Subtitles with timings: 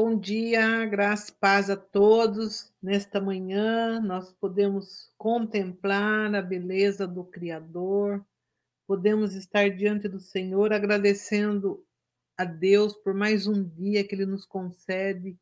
[0.00, 2.72] Bom dia, graça e paz a todos.
[2.80, 8.24] Nesta manhã, nós podemos contemplar a beleza do Criador,
[8.86, 11.84] podemos estar diante do Senhor agradecendo
[12.36, 15.36] a Deus por mais um dia que Ele nos concede,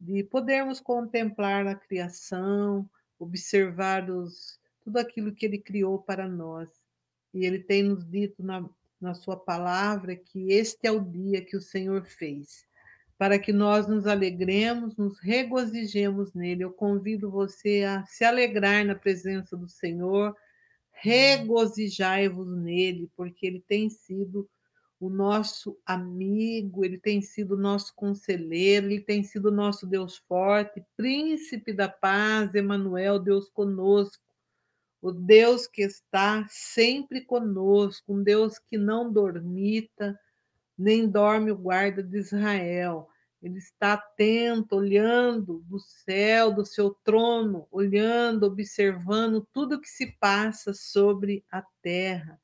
[0.00, 6.70] de podermos contemplar a criação, observar os, tudo aquilo que Ele criou para nós.
[7.34, 8.66] E Ele tem nos dito na,
[8.98, 12.71] na Sua palavra que este é o dia que o Senhor fez
[13.22, 16.64] para que nós nos alegremos, nos regozijemos nele.
[16.64, 20.36] Eu convido você a se alegrar na presença do Senhor,
[20.90, 24.50] regozijai-vos nele, porque ele tem sido
[24.98, 30.16] o nosso amigo, ele tem sido o nosso conselheiro, ele tem sido o nosso Deus
[30.16, 34.24] forte, príncipe da paz, Emanuel, Deus conosco.
[35.00, 40.18] O Deus que está sempre conosco, um Deus que não dormita,
[40.76, 43.08] nem dorme o guarda de Israel.
[43.42, 50.72] Ele está atento, olhando do céu, do seu trono, olhando, observando tudo que se passa
[50.72, 52.40] sobre a terra.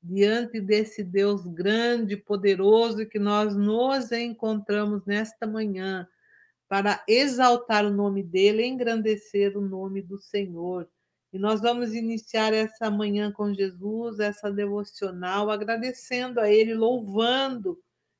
[0.00, 6.06] Diante desse Deus grande, poderoso, que nós nos encontramos nesta manhã,
[6.68, 10.88] para exaltar o nome dele, engrandecer o nome do Senhor.
[11.32, 17.76] E nós vamos iniciar essa manhã com Jesus, essa devocional, agradecendo a Ele, louvando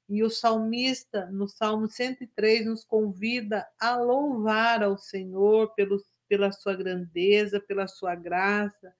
[0.08, 6.74] e o salmista, no Salmo 103, nos convida a louvar ao Senhor pelo, pela sua
[6.74, 8.94] grandeza, pela sua graça,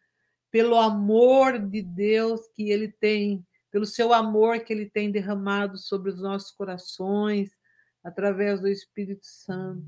[0.51, 6.11] pelo amor de Deus que ele tem, pelo seu amor que ele tem derramado sobre
[6.11, 7.51] os nossos corações,
[8.05, 9.87] através do Espírito Santo.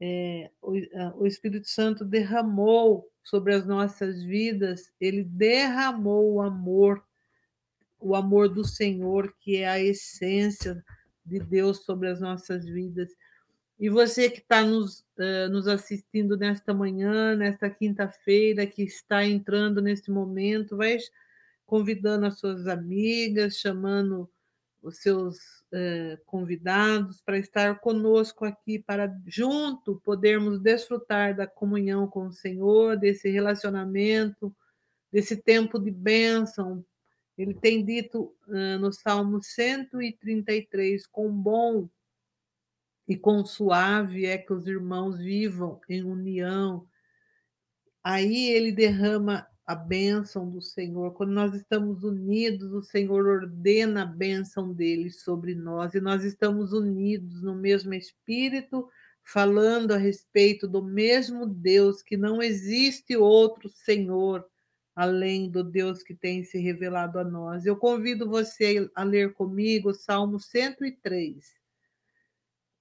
[0.00, 0.72] É, o,
[1.22, 7.04] o Espírito Santo derramou sobre as nossas vidas, ele derramou o amor
[8.06, 10.84] o amor do Senhor, que é a essência
[11.24, 13.10] de Deus sobre as nossas vidas.
[13.80, 19.82] E você que está nos, uh, nos assistindo nesta manhã, nesta quinta-feira, que está entrando
[19.82, 20.96] neste momento, vai
[21.66, 24.30] convidando as suas amigas, chamando
[24.80, 25.36] os seus
[25.72, 32.96] uh, convidados para estar conosco aqui, para junto podermos desfrutar da comunhão com o Senhor,
[32.96, 34.54] desse relacionamento,
[35.12, 36.84] desse tempo de bênção,
[37.36, 41.88] ele tem dito uh, no Salmo 133: com bom
[43.06, 46.86] e com suave é que os irmãos vivam em união.
[48.02, 51.12] Aí ele derrama a bênção do Senhor.
[51.12, 56.72] Quando nós estamos unidos, o Senhor ordena a bênção dele sobre nós e nós estamos
[56.72, 58.88] unidos no mesmo espírito,
[59.24, 64.46] falando a respeito do mesmo Deus, que não existe outro Senhor
[64.96, 67.66] além do Deus que tem se revelado a nós.
[67.66, 71.54] Eu convido você a ler comigo o Salmo 103.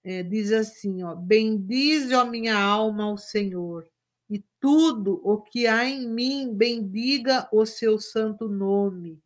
[0.01, 3.85] É, diz assim: ó, Bendize a minha alma ao Senhor,
[4.29, 9.19] e tudo o que há em mim, bendiga o seu santo nome.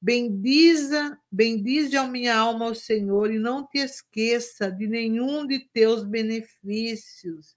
[0.00, 6.04] Bendiza, bendize a minha alma ao Senhor, e não te esqueça de nenhum de teus
[6.04, 7.54] benefícios.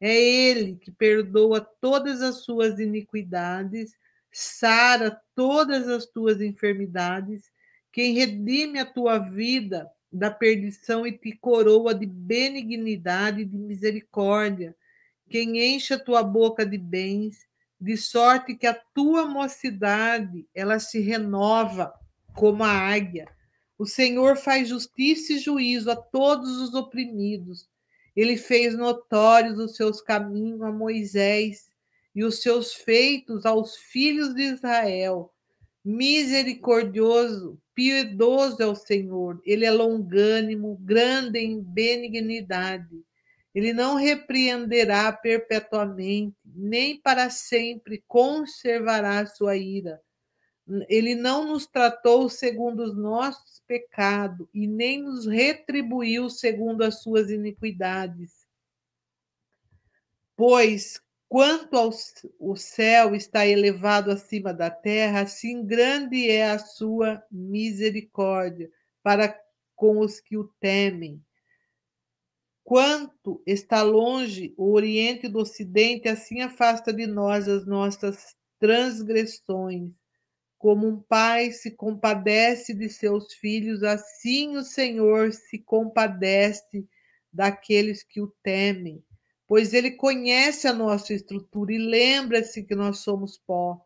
[0.00, 3.96] É Ele que perdoa todas as suas iniquidades
[4.36, 7.52] sara todas as tuas enfermidades,
[7.92, 14.74] quem redime a tua vida da perdição e te coroa de benignidade e de misericórdia,
[15.30, 17.46] quem enche a tua boca de bens,
[17.80, 21.94] de sorte que a tua mocidade ela se renova
[22.34, 23.28] como a águia.
[23.78, 27.68] O Senhor faz justiça e juízo a todos os oprimidos.
[28.16, 31.72] Ele fez notórios os seus caminhos a Moisés
[32.14, 35.32] e os seus feitos aos filhos de Israel.
[35.84, 43.04] Misericordioso, piedoso é o Senhor, ele é longânimo, grande em benignidade.
[43.54, 50.00] Ele não repreenderá perpetuamente, nem para sempre conservará sua ira.
[50.88, 57.30] Ele não nos tratou segundo os nossos pecados e nem nos retribuiu segundo as suas
[57.30, 58.44] iniquidades.
[60.34, 61.03] Pois
[61.34, 61.90] Quanto ao
[62.38, 68.70] o céu está elevado acima da terra, assim grande é a sua misericórdia
[69.02, 69.36] para
[69.74, 71.20] com os que o temem.
[72.62, 79.90] Quanto está longe o Oriente do Ocidente, assim afasta de nós as nossas transgressões.
[80.56, 86.86] Como um pai se compadece de seus filhos, assim o Senhor se compadece
[87.32, 89.02] daqueles que o temem
[89.54, 93.80] pois ele conhece a nossa estrutura e lembra-se que nós somos pó,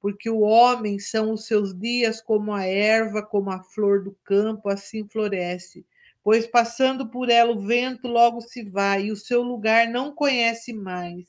[0.00, 4.68] porque o homem são os seus dias como a erva, como a flor do campo,
[4.68, 5.86] assim floresce.
[6.24, 10.72] pois passando por ela o vento logo se vai, e o seu lugar não conhece
[10.72, 11.28] mais.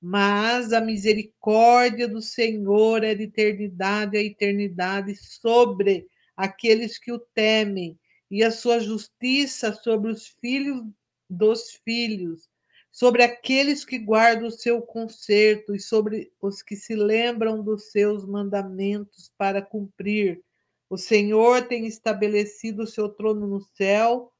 [0.00, 7.98] Mas a misericórdia do Senhor é de eternidade a eternidade sobre aqueles que o temem,
[8.30, 10.84] e a sua justiça sobre os filhos
[11.28, 12.48] dos filhos,
[12.94, 18.24] sobre aqueles que guardam o seu conserto e sobre os que se lembram dos seus
[18.24, 20.40] mandamentos para cumprir.
[20.88, 24.32] O Senhor tem estabelecido o seu trono no céu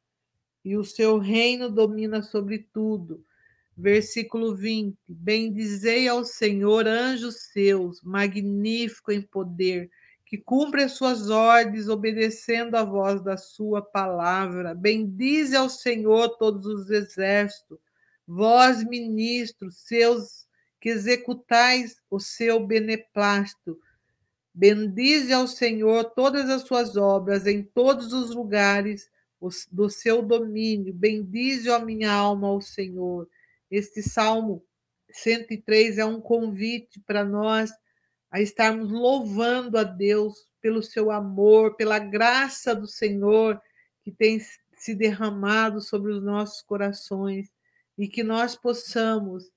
[0.64, 3.24] e o seu reino domina sobre tudo.
[3.76, 9.90] Versículo 20: Bendizei ao Senhor, anjos seus, magnífico em poder,
[10.24, 14.76] que cumpre as suas ordens, obedecendo a voz da sua palavra.
[14.76, 17.80] Bendize ao Senhor todos os exércitos,
[18.26, 20.44] vós, ministros, seus
[20.80, 23.78] que executais o seu beneplácito.
[24.52, 29.08] Bendize ao Senhor todas as suas obras em todos os lugares
[29.70, 30.92] do seu domínio.
[30.92, 33.28] Bendize a minha alma ao Senhor.
[33.70, 34.64] Este Salmo
[35.10, 37.70] 103 é um convite para nós
[38.30, 43.60] a estarmos louvando a Deus pelo seu amor, pela graça do Senhor
[44.02, 44.38] que tem
[44.76, 47.48] se derramado sobre os nossos corações
[47.96, 49.50] e que nós possamos,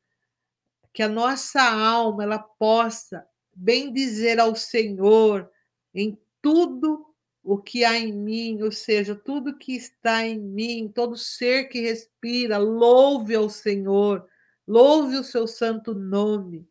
[0.93, 5.49] que a nossa alma ela possa bem dizer ao Senhor
[5.93, 7.05] em tudo
[7.43, 11.79] o que há em mim, ou seja, tudo que está em mim, todo ser que
[11.79, 14.27] respira, louve ao Senhor,
[14.67, 16.67] louve o seu santo nome.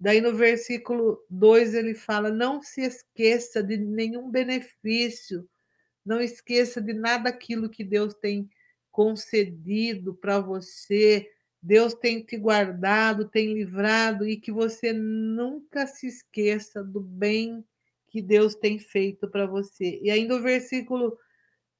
[0.00, 5.48] Daí no versículo 2 ele fala: Não se esqueça de nenhum benefício,
[6.04, 8.50] não esqueça de nada aquilo que Deus tem
[8.92, 11.28] concedido para você,
[11.60, 17.64] Deus tem te guardado, tem livrado e que você nunca se esqueça do bem
[18.08, 19.98] que Deus tem feito para você.
[20.02, 21.16] E ainda o versículo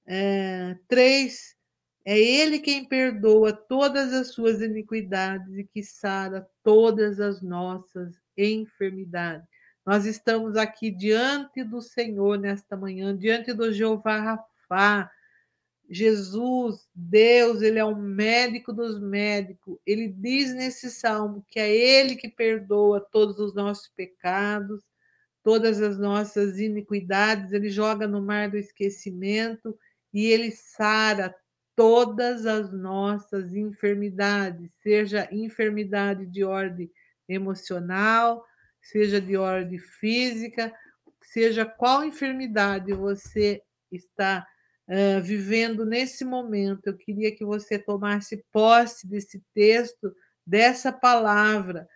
[0.07, 1.57] é, 3,
[2.05, 9.47] é Ele quem perdoa todas as suas iniquidades e que sara todas as nossas enfermidades.
[9.85, 15.11] Nós estamos aqui diante do Senhor nesta manhã, diante do Jeová Rafá.
[15.93, 19.79] Jesus, Deus, Ele é o médico dos médicos.
[19.87, 24.83] Ele diz nesse salmo que é Ele que perdoa todos os nossos pecados
[25.43, 29.77] todas as nossas iniquidades, ele joga no mar do esquecimento
[30.13, 31.35] e ele sara
[31.75, 36.91] todas as nossas enfermidades, seja enfermidade de ordem
[37.29, 38.45] emocional,
[38.81, 40.73] seja de ordem física,
[41.23, 44.47] seja qual enfermidade você está
[45.23, 46.87] vivendo nesse momento.
[46.87, 50.15] Eu queria que você tomasse posse desse texto,
[50.47, 51.89] dessa palavra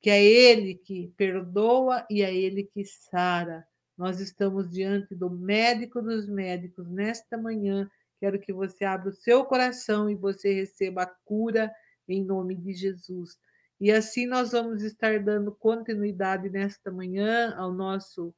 [0.00, 3.66] que é Ele que perdoa e é Ele que sara.
[3.96, 7.90] Nós estamos diante do médico dos médicos nesta manhã.
[8.20, 11.72] Quero que você abra o seu coração e você receba a cura
[12.08, 13.36] em nome de Jesus.
[13.80, 18.34] E assim nós vamos estar dando continuidade nesta manhã ao nosso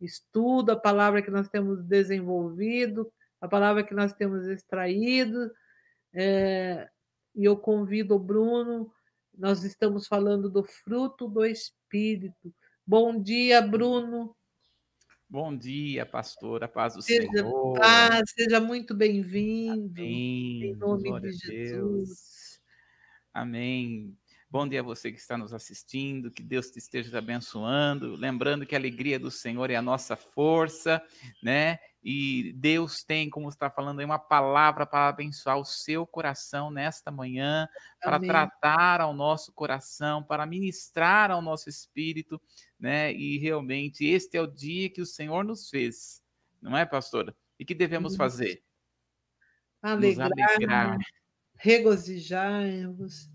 [0.00, 5.50] estudo, a palavra que nós temos desenvolvido, a palavra que nós temos extraído.
[6.14, 6.88] É,
[7.34, 8.90] e eu convido o Bruno
[9.38, 12.52] nós estamos falando do fruto do Espírito.
[12.84, 14.34] Bom dia, Bruno.
[15.30, 17.78] Bom dia, pastora, paz do seja Senhor.
[17.78, 20.00] Paz, seja muito bem-vindo.
[20.00, 22.60] Em nome de Jesus.
[23.32, 24.16] Amém.
[24.50, 28.16] Bom dia a você que está nos assistindo, que Deus te esteja abençoando.
[28.16, 31.02] Lembrando que a alegria do Senhor é a nossa força,
[31.42, 31.78] né?
[32.02, 37.10] E Deus tem, como está falando aí, uma palavra para abençoar o seu coração nesta
[37.10, 37.68] manhã,
[38.00, 38.30] para Amém.
[38.30, 42.40] tratar ao nosso coração, para ministrar ao nosso espírito,
[42.80, 43.12] né?
[43.12, 46.22] E realmente este é o dia que o Senhor nos fez,
[46.62, 47.36] não é, pastora?
[47.58, 48.62] E que devemos fazer?
[49.82, 50.98] Alegrar, nos alegrar.
[51.54, 53.28] regozijar-nos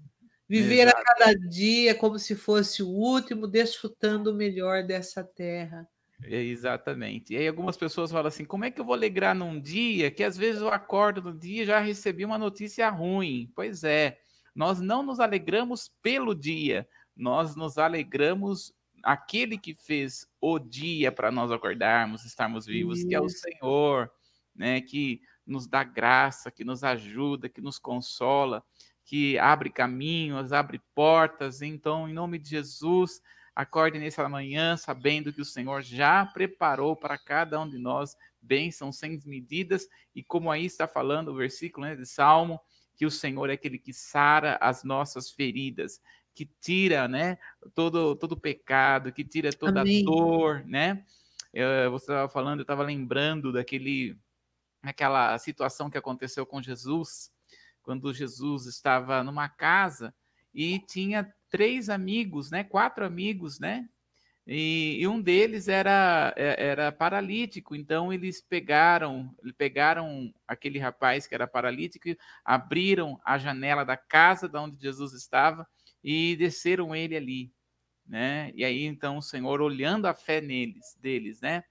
[0.53, 0.99] Viver Exato.
[0.99, 5.89] a cada dia como se fosse o último, desfrutando o melhor dessa terra.
[6.21, 7.33] É, exatamente.
[7.33, 10.23] E aí algumas pessoas falam assim: como é que eu vou alegrar num dia que
[10.23, 13.51] às vezes eu acordo no dia e já recebi uma notícia ruim?
[13.55, 14.19] Pois é,
[14.53, 21.31] nós não nos alegramos pelo dia, nós nos alegramos aquele que fez o dia para
[21.31, 23.07] nós acordarmos, estarmos vivos, Isso.
[23.07, 24.11] que é o Senhor,
[24.55, 24.81] né?
[24.81, 28.63] Que nos dá graça, que nos ajuda, que nos consola
[29.05, 31.61] que abre caminhos, abre portas.
[31.61, 33.21] Então, em nome de Jesus,
[33.55, 38.97] acorde nessa manhã sabendo que o Senhor já preparou para cada um de nós bênçãos
[38.97, 39.87] sem medidas.
[40.15, 42.59] E como aí está falando o versículo né, de Salmo,
[42.95, 46.01] que o Senhor é aquele que sara as nossas feridas,
[46.33, 47.37] que tira né,
[47.73, 50.03] todo, todo pecado, que tira toda Amém.
[50.03, 51.05] dor, né?
[51.53, 54.17] Eu, você estava falando, eu estava lembrando daquele
[54.81, 57.31] aquela situação que aconteceu com Jesus,
[57.83, 60.13] quando Jesus estava numa casa
[60.53, 62.63] e tinha três amigos, né?
[62.63, 63.87] Quatro amigos, né?
[64.45, 71.33] E, e, um deles era, é, era paralítico, então eles pegaram, pegaram aquele rapaz que
[71.33, 72.09] era paralítico,
[72.43, 75.65] abriram a janela da casa de onde Jesus estava
[76.03, 77.53] e desceram ele ali,
[78.05, 78.51] né?
[78.53, 81.63] E aí então o Senhor, olhando a fé neles, deles, né?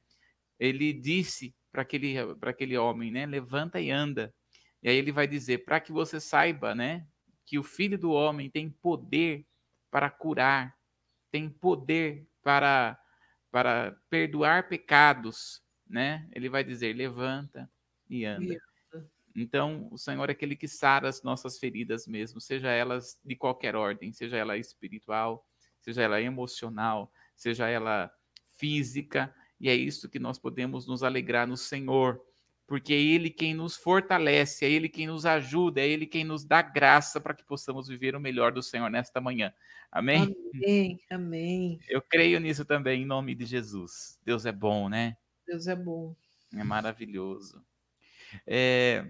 [0.58, 3.26] Ele disse para aquele para aquele homem, né?
[3.26, 4.32] Levanta e anda.
[4.82, 7.06] E aí ele vai dizer para que você saiba, né?
[7.46, 9.46] Que o Filho do Homem tem poder
[9.90, 10.76] para curar,
[11.30, 12.98] tem poder para,
[13.50, 16.28] para perdoar pecados, né?
[16.32, 17.70] Ele vai dizer: levanta
[18.08, 18.56] e anda.
[19.34, 23.74] Então, o Senhor é aquele que sara as nossas feridas mesmo, seja elas de qualquer
[23.74, 25.46] ordem, seja ela espiritual,
[25.80, 28.12] seja ela emocional, seja ela
[28.50, 32.20] física, e é isso que nós podemos nos alegrar no Senhor,
[32.66, 36.44] porque é Ele quem nos fortalece, é Ele quem nos ajuda, é Ele quem nos
[36.44, 39.52] dá graça para que possamos viver o melhor do Senhor nesta manhã.
[39.90, 40.34] Amém?
[40.54, 41.80] Amém, amém.
[41.88, 44.18] Eu creio nisso também, em nome de Jesus.
[44.24, 45.16] Deus é bom, né?
[45.46, 46.16] Deus é bom.
[46.54, 47.62] É maravilhoso.
[48.46, 49.06] É,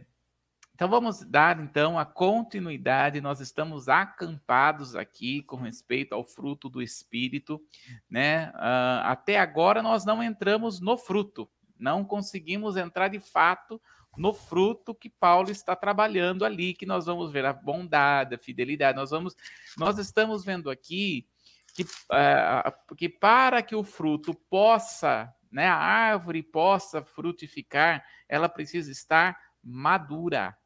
[0.74, 3.20] então vamos dar então a continuidade.
[3.20, 7.62] Nós estamos acampados aqui com respeito ao fruto do Espírito,
[8.10, 8.50] né?
[8.56, 11.48] Uh, até agora nós não entramos no fruto
[11.82, 13.82] não conseguimos entrar de fato
[14.16, 18.96] no fruto que Paulo está trabalhando ali, que nós vamos ver a bondade, a fidelidade.
[18.96, 19.34] Nós vamos,
[19.76, 21.26] nós estamos vendo aqui
[21.74, 28.92] que, uh, que para que o fruto possa, né, a árvore possa frutificar, ela precisa
[28.92, 30.56] estar madura.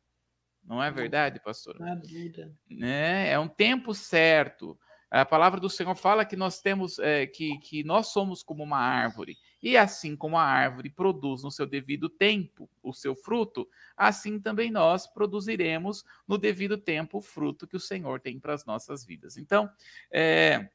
[0.63, 1.79] Não é verdade, pastor?
[1.79, 2.53] Madura.
[2.83, 4.79] É, é um tempo certo.
[5.09, 8.79] A palavra do Senhor fala que nós temos é, que, que nós somos como uma
[8.79, 9.39] árvore.
[9.63, 14.71] E assim como a árvore produz no seu devido tempo o seu fruto, assim também
[14.71, 19.37] nós produziremos no devido tempo o fruto que o Senhor tem para as nossas vidas.
[19.37, 19.69] Então,
[20.11, 20.69] é,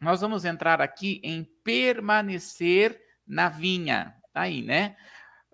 [0.00, 4.14] nós vamos entrar aqui em permanecer na vinha.
[4.32, 4.96] Tá aí, né?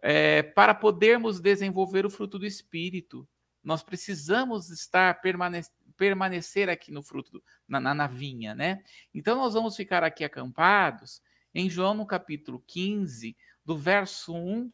[0.02, 3.28] É, para podermos desenvolver o fruto do Espírito,
[3.62, 8.82] nós precisamos estar permanecendo permanecer aqui no fruto, na, na, na vinha, né?
[9.14, 11.22] Então nós vamos ficar aqui acampados
[11.56, 13.34] em João no capítulo 15,
[13.64, 14.70] do verso 1,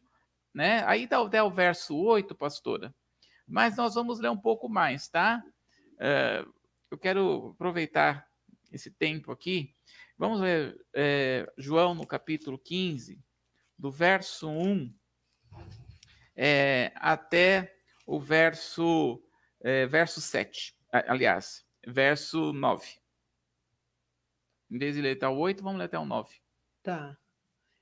[0.53, 0.83] né?
[0.85, 2.93] Aí dá até o verso 8, pastora.
[3.47, 5.41] Mas nós vamos ler um pouco mais, tá?
[5.93, 6.53] Uh,
[6.91, 8.27] eu quero aproveitar
[8.69, 9.73] esse tempo aqui.
[10.17, 13.17] Vamos ver é, João no capítulo 15,
[13.79, 14.93] do verso 1
[16.35, 19.23] é, até o verso,
[19.61, 20.75] é, verso 7
[21.07, 22.85] aliás, verso 9.
[24.69, 26.42] Em vez de ler até o 8, vamos ler até o 9.
[26.83, 27.17] Tá.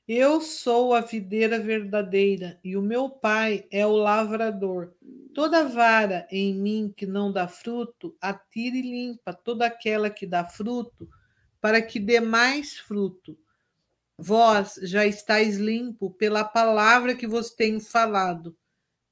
[0.08, 4.94] Eu sou a videira verdadeira e o meu pai é o lavrador.
[5.34, 10.46] Toda vara em mim que não dá fruto, atire e limpa toda aquela que dá
[10.46, 11.10] fruto,
[11.60, 13.36] para que dê mais fruto.
[14.16, 18.56] Vós já estáis limpo pela palavra que vos tenho falado.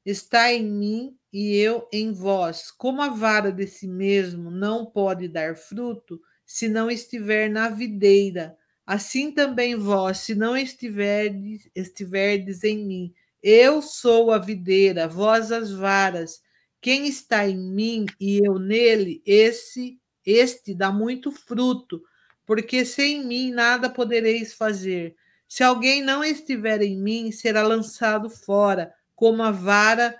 [0.05, 2.69] Está em mim e eu em vós.
[2.69, 8.55] Como a vara de si mesmo não pode dar fruto, se não estiver na videira,
[8.89, 13.13] assim também vós, se não estiverdes, estiverdes em mim.
[13.43, 16.41] Eu sou a videira, vós as varas.
[16.81, 22.01] Quem está em mim e eu nele, esse este dá muito fruto,
[22.47, 25.15] porque sem mim nada podereis fazer.
[25.47, 30.15] Se alguém não estiver em mim, será lançado fora, como a vara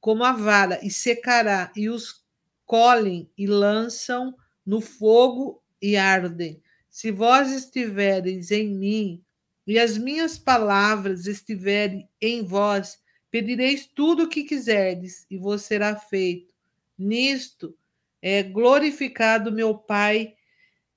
[0.00, 2.24] como a vara, e secará, e os
[2.66, 4.34] colhem e lançam
[4.66, 6.60] no fogo e ardem.
[6.90, 9.24] Se vós estivereis em mim,
[9.66, 15.94] e as minhas palavras estiverem em vós, pedireis tudo o que quiserdes, e vos será
[15.94, 16.52] feito.
[16.98, 17.76] Nisto
[18.20, 20.34] é glorificado meu Pai,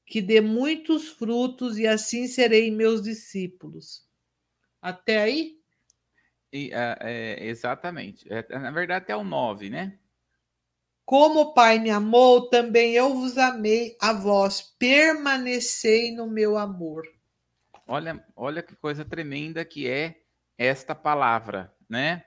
[0.05, 4.03] que dê muitos frutos, e assim serei meus discípulos.
[4.81, 5.59] Até aí?
[6.51, 8.25] E, é, é, exatamente.
[8.31, 9.97] É, na verdade, é o 9, né?
[11.05, 14.61] Como o Pai me amou, também eu vos amei a vós.
[14.79, 17.03] Permanecei no meu amor.
[17.85, 20.21] Olha, olha que coisa tremenda que é
[20.57, 22.23] esta palavra, né?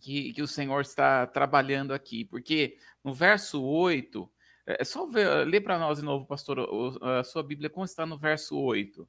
[0.00, 2.24] Que, que o Senhor está trabalhando aqui.
[2.24, 4.30] Porque no verso 8,
[4.66, 6.60] é, é só ver, ler para nós de novo, pastor,
[7.02, 9.08] a sua Bíblia, como está no verso 8.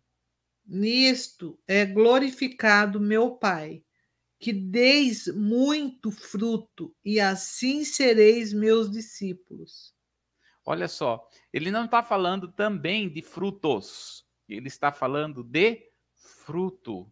[0.66, 3.84] Nisto é glorificado meu Pai
[4.40, 9.94] que deis muito fruto, e assim sereis meus discípulos.
[10.66, 17.12] Olha só, ele não está falando também de frutos, ele está falando de fruto,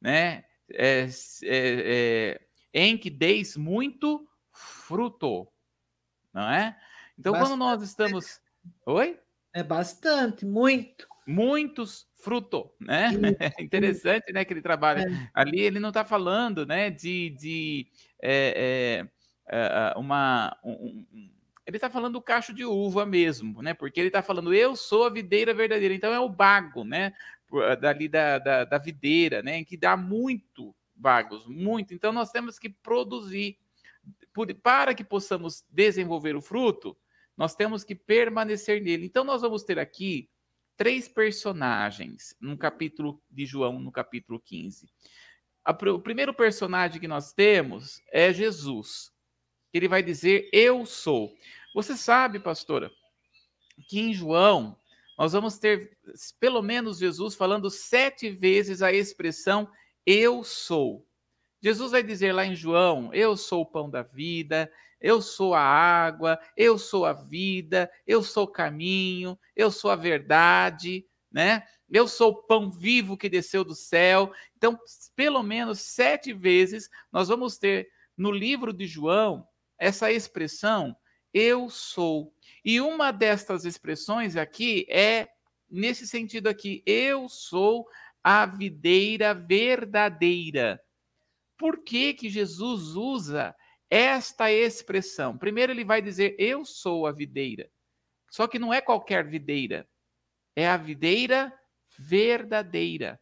[0.00, 0.44] né?
[0.70, 1.08] é,
[1.42, 2.40] é,
[2.72, 5.48] em que deis muito fruto,
[6.32, 6.78] não é?
[7.18, 7.50] Então, bastante.
[7.50, 8.40] quando nós estamos.
[8.86, 9.20] Oi?
[9.52, 11.06] É bastante, muito.
[11.26, 13.10] Muitos fruto, né?
[13.38, 15.02] É interessante, né, que ele trabalha.
[15.02, 15.30] É.
[15.32, 17.86] Ali ele não está falando, né, de, de
[18.22, 19.06] é,
[19.48, 20.56] é, uma...
[20.64, 21.04] Um,
[21.66, 23.72] ele está falando do cacho de uva mesmo, né?
[23.72, 25.94] Porque ele está falando, eu sou a videira verdadeira.
[25.94, 27.14] Então é o bago, né?
[27.80, 29.64] Dali da, da, da videira, né?
[29.64, 31.94] Que dá muito bagos, muito.
[31.94, 33.58] Então nós temos que produzir.
[34.62, 36.96] Para que possamos desenvolver o fruto,
[37.36, 39.06] nós temos que permanecer nele.
[39.06, 40.28] Então nós vamos ter aqui
[40.76, 44.88] três personagens no capítulo de João, no capítulo 15.
[45.66, 49.12] o primeiro personagem que nós temos é Jesus.
[49.72, 51.34] Ele vai dizer: Eu sou.
[51.74, 52.90] Você sabe, pastora,
[53.88, 54.78] que em João
[55.18, 55.96] nós vamos ter
[56.38, 59.68] pelo menos Jesus falando sete vezes a expressão
[60.06, 61.06] eu sou.
[61.62, 64.70] Jesus vai dizer lá em João: Eu sou o pão da vida,
[65.04, 69.96] eu sou a água, eu sou a vida, eu sou o caminho, eu sou a
[69.96, 71.62] verdade, né?
[71.90, 74.32] Eu sou o pão vivo que desceu do céu.
[74.56, 74.78] Então,
[75.14, 77.86] pelo menos sete vezes nós vamos ter
[78.16, 79.46] no livro de João
[79.78, 80.96] essa expressão
[81.34, 82.32] eu sou.
[82.64, 85.28] E uma destas expressões aqui é
[85.68, 87.86] nesse sentido aqui, eu sou
[88.22, 90.80] a videira verdadeira.
[91.58, 93.54] Por que que Jesus usa
[93.94, 95.38] esta expressão.
[95.38, 97.70] Primeiro, ele vai dizer: Eu sou a videira.
[98.28, 99.88] Só que não é qualquer videira,
[100.56, 101.56] é a videira
[101.96, 103.20] verdadeira.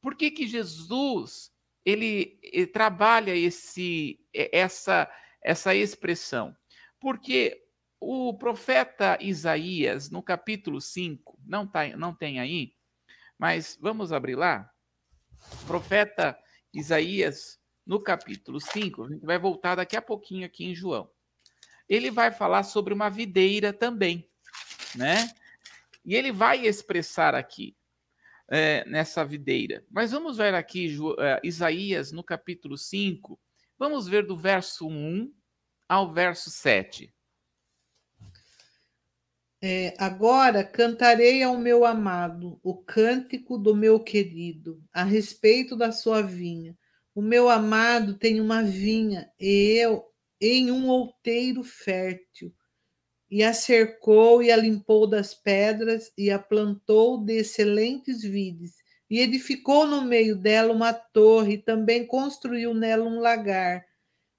[0.00, 1.52] Por que, que Jesus
[1.84, 5.10] ele, ele trabalha esse, essa,
[5.42, 6.56] essa expressão?
[7.00, 7.66] Porque
[7.98, 12.76] o profeta Isaías, no capítulo 5, não, tá, não tem aí,
[13.36, 14.70] mas vamos abrir lá.
[15.66, 16.38] Profeta
[16.72, 21.10] Isaías, no capítulo 5, a gente vai voltar daqui a pouquinho aqui em João.
[21.88, 24.28] Ele vai falar sobre uma videira também,
[24.94, 25.30] né?
[26.04, 27.76] E ele vai expressar aqui,
[28.48, 29.84] é, nessa videira.
[29.90, 33.38] Mas vamos ver aqui é, Isaías no capítulo 5,
[33.78, 35.32] vamos ver do verso 1
[35.88, 37.12] ao verso 7.
[39.64, 46.20] É, agora cantarei ao meu amado o cântico do meu querido a respeito da sua
[46.20, 46.76] vinha
[47.14, 50.04] o meu amado tem uma vinha e eu
[50.40, 52.52] em um outeiro fértil,
[53.30, 58.74] e a cercou e a limpou das pedras e a plantou de excelentes vides,
[59.08, 63.84] e edificou no meio dela uma torre, e também construiu nela um lagar,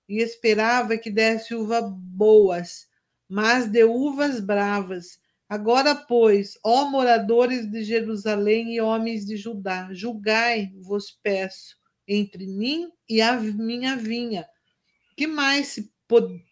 [0.10, 2.88] e esperava que desse uvas boas,
[3.30, 5.20] mas deu uvas bravas.
[5.48, 12.92] Agora, pois, ó moradores de Jerusalém e homens de Judá, julgai, vos peço, entre mim
[13.10, 14.48] e a minha vinha.
[15.16, 15.92] Que mais se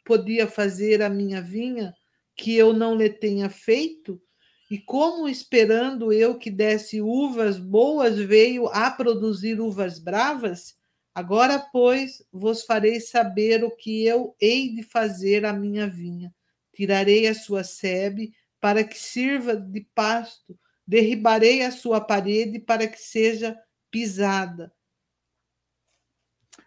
[0.06, 1.94] podia fazer a minha vinha
[2.36, 4.22] que eu não lhe tenha feito?
[4.70, 10.76] E como esperando eu que desse uvas boas, veio a produzir uvas bravas?
[11.14, 16.34] Agora, pois, vos farei saber o que eu hei de fazer à minha vinha.
[16.74, 23.00] Tirarei a sua sebe para que sirva de pasto, derribarei a sua parede para que
[23.00, 23.60] seja
[23.90, 24.72] pisada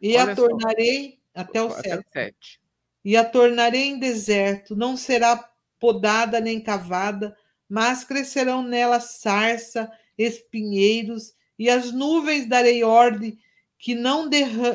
[0.04, 1.40] e Olha a tornarei só.
[1.40, 2.60] até o sete.
[3.02, 7.34] E a tornarei em deserto, não será podada nem cavada,
[7.66, 13.38] mas crescerão nela sarça, espinheiros, e as nuvens darei ordem
[13.78, 14.28] que não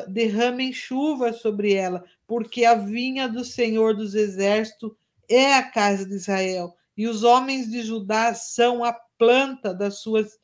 [0.07, 4.93] derramem chuva sobre ela, porque a vinha do Senhor dos Exércitos
[5.29, 10.39] é a casa de Israel, e os homens de Judá são a planta das suas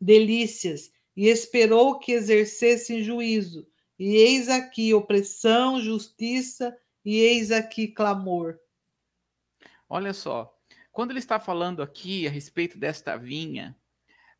[0.00, 3.66] delícias e esperou que exercessem juízo.
[3.98, 8.58] E eis aqui opressão, justiça, e eis aqui clamor.
[9.88, 10.52] Olha só,
[10.92, 13.76] quando ele está falando aqui a respeito desta vinha,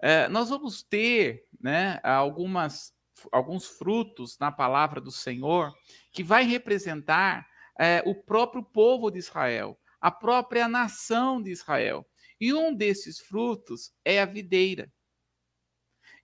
[0.00, 2.92] é, nós vamos ter né, algumas,
[3.32, 5.72] alguns frutos na palavra do Senhor
[6.12, 7.46] que vai representar
[7.78, 12.06] é, o próprio povo de Israel, a própria nação de Israel.
[12.38, 14.92] E um desses frutos é a videira.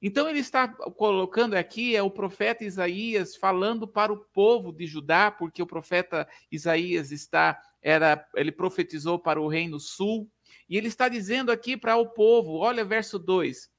[0.03, 5.31] Então ele está colocando aqui é o profeta Isaías falando para o povo de Judá,
[5.31, 10.29] porque o profeta Isaías está era ele profetizou para o reino sul,
[10.69, 13.71] e ele está dizendo aqui para o povo, olha verso 2.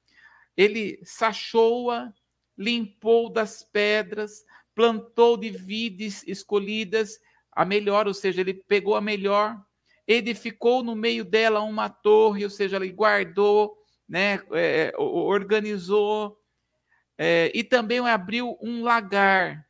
[0.56, 2.12] Ele sachoa,
[2.56, 7.18] limpou das pedras, plantou de vides escolhidas
[7.52, 9.58] a melhor, ou seja, ele pegou a melhor,
[10.06, 13.76] edificou no meio dela uma torre, ou seja, ele guardou
[14.08, 16.38] né, é, organizou
[17.16, 19.66] é, e também abriu um lagar.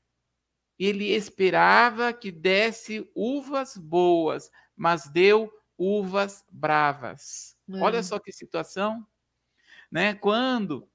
[0.79, 7.57] Ele esperava que desse uvas boas, mas deu uvas bravas.
[7.71, 7.77] É.
[7.79, 9.07] Olha só que situação,
[9.91, 10.15] né?
[10.15, 10.89] Quando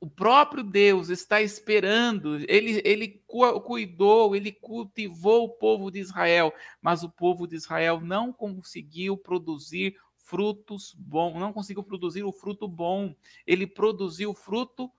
[0.00, 3.24] o próprio Deus está esperando, ele, ele
[3.64, 9.96] cuidou, ele cultivou o povo de Israel, mas o povo de Israel não conseguiu produzir
[10.24, 13.14] frutos bons, não conseguiu produzir o fruto bom,
[13.46, 14.90] ele produziu fruto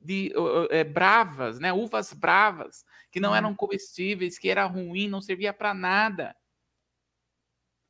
[0.00, 0.32] de
[0.70, 3.34] é, bravas, né, uvas bravas, que não hum.
[3.34, 6.34] eram comestíveis, que era ruim, não servia para nada.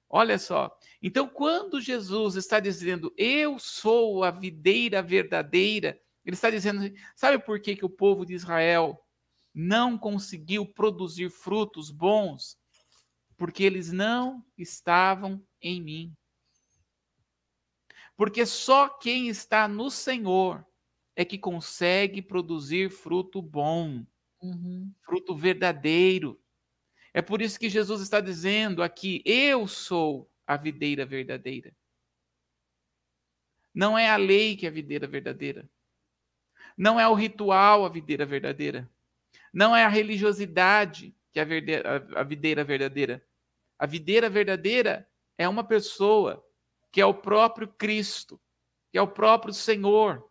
[0.09, 0.75] Olha só.
[1.03, 7.61] Então, quando Jesus está dizendo, Eu sou a videira verdadeira, ele está dizendo, sabe por
[7.61, 8.99] que, que o povo de Israel
[9.55, 12.57] não conseguiu produzir frutos bons?
[13.37, 16.17] Porque eles não estavam em mim.
[18.19, 20.67] Porque só quem está no Senhor
[21.15, 24.05] é que consegue produzir fruto bom,
[24.43, 24.93] uhum.
[25.03, 26.37] fruto verdadeiro.
[27.15, 31.73] É por isso que Jesus está dizendo aqui: Eu sou a videira verdadeira.
[33.73, 35.71] Não é a lei que é a videira verdadeira.
[36.77, 38.91] Não é o ritual a videira verdadeira.
[39.53, 41.43] Não é a religiosidade que é
[42.17, 43.25] a, videira verdadeira.
[43.79, 46.45] A videira verdadeira é uma pessoa
[46.91, 48.41] que é o próprio Cristo,
[48.91, 50.29] que é o próprio Senhor,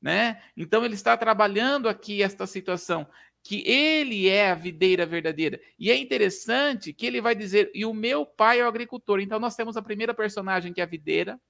[0.00, 0.42] né?
[0.56, 3.06] Então ele está trabalhando aqui esta situação
[3.42, 5.60] que ele é a videira verdadeira.
[5.78, 9.20] E é interessante que ele vai dizer: "E o meu pai é o agricultor".
[9.20, 11.40] Então nós temos a primeira personagem que é a videira,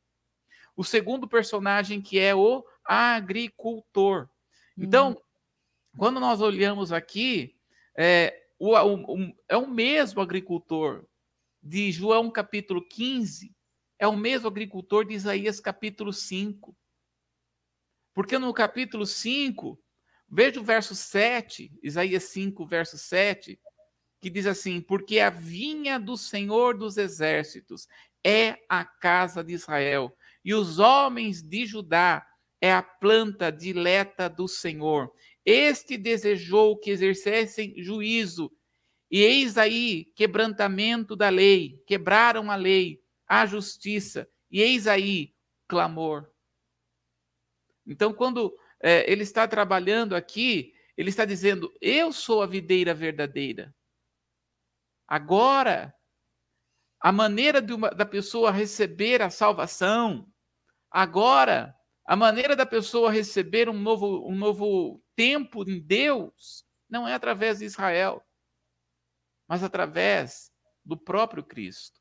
[0.76, 4.28] o segundo personagem que é o agricultor.
[4.76, 5.16] Então, uhum.
[5.96, 7.56] quando nós olhamos aqui,
[7.96, 11.04] é o, o, é o mesmo agricultor
[11.62, 13.53] de João capítulo 15,
[13.98, 16.76] é o mesmo agricultor de Isaías capítulo 5.
[18.12, 19.78] Porque no capítulo 5,
[20.28, 23.58] veja o verso 7, Isaías 5, verso 7,
[24.20, 27.86] que diz assim: Porque a vinha do Senhor dos exércitos
[28.24, 32.26] é a casa de Israel, e os homens de Judá
[32.60, 35.12] é a planta dileta do Senhor.
[35.44, 38.50] Este desejou que exercessem juízo,
[39.10, 45.34] e eis aí quebrantamento da lei, quebraram a lei, a justiça, e eis aí
[45.66, 46.30] clamor.
[47.86, 53.74] Então, quando é, ele está trabalhando aqui, ele está dizendo: Eu sou a videira verdadeira.
[55.06, 55.94] Agora,
[57.00, 60.26] a maneira uma, da pessoa receber a salvação,
[60.90, 67.14] agora, a maneira da pessoa receber um novo, um novo tempo em Deus não é
[67.14, 68.22] através de Israel,
[69.48, 70.50] mas através
[70.84, 72.00] do próprio Cristo,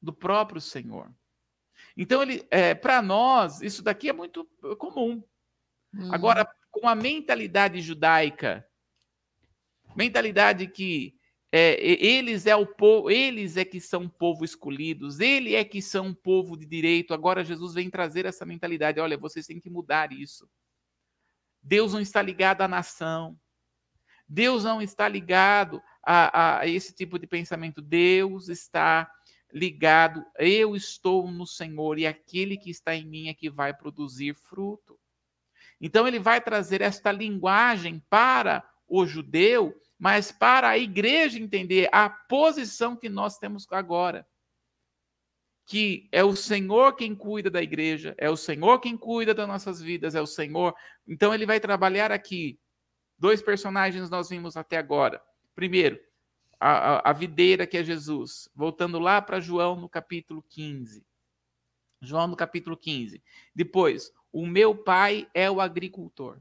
[0.00, 1.12] do próprio Senhor.
[1.96, 4.44] Então, ele, é, para nós, isso daqui é muito
[4.78, 5.22] comum.
[5.94, 6.14] Uhum.
[6.14, 8.66] Agora, com a mentalidade judaica,
[9.96, 11.18] mentalidade que
[11.50, 16.12] é, eles é o povo, eles é que são povo escolhidos, ele é que são
[16.12, 17.14] povo de direito.
[17.14, 19.00] Agora Jesus vem trazer essa mentalidade.
[19.00, 20.48] Olha, vocês têm que mudar isso.
[21.62, 23.38] Deus não está ligado à nação.
[24.28, 27.80] Deus não está ligado a, a esse tipo de pensamento.
[27.80, 29.10] Deus está
[29.52, 30.24] ligado.
[30.38, 34.98] Eu estou no Senhor e aquele que está em mim é que vai produzir fruto.
[35.80, 42.08] Então ele vai trazer esta linguagem para o judeu mas para a igreja entender a
[42.08, 44.26] posição que nós temos agora.
[45.66, 49.82] Que é o Senhor quem cuida da igreja, é o Senhor quem cuida das nossas
[49.82, 50.74] vidas, é o Senhor.
[51.06, 52.58] Então ele vai trabalhar aqui.
[53.18, 55.20] Dois personagens nós vimos até agora.
[55.54, 55.98] Primeiro,
[56.60, 58.48] a, a, videira que é Jesus.
[58.54, 61.06] Voltando lá para João no capítulo 15.
[62.00, 63.22] João no capítulo 15.
[63.54, 66.40] Depois, o meu pai é o agricultor.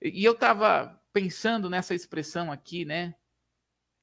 [0.00, 3.14] E eu estava pensando nessa expressão aqui, né?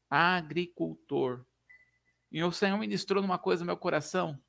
[0.10, 1.46] Agricultor.
[2.32, 4.40] E o Senhor ministrou numa coisa no meu coração.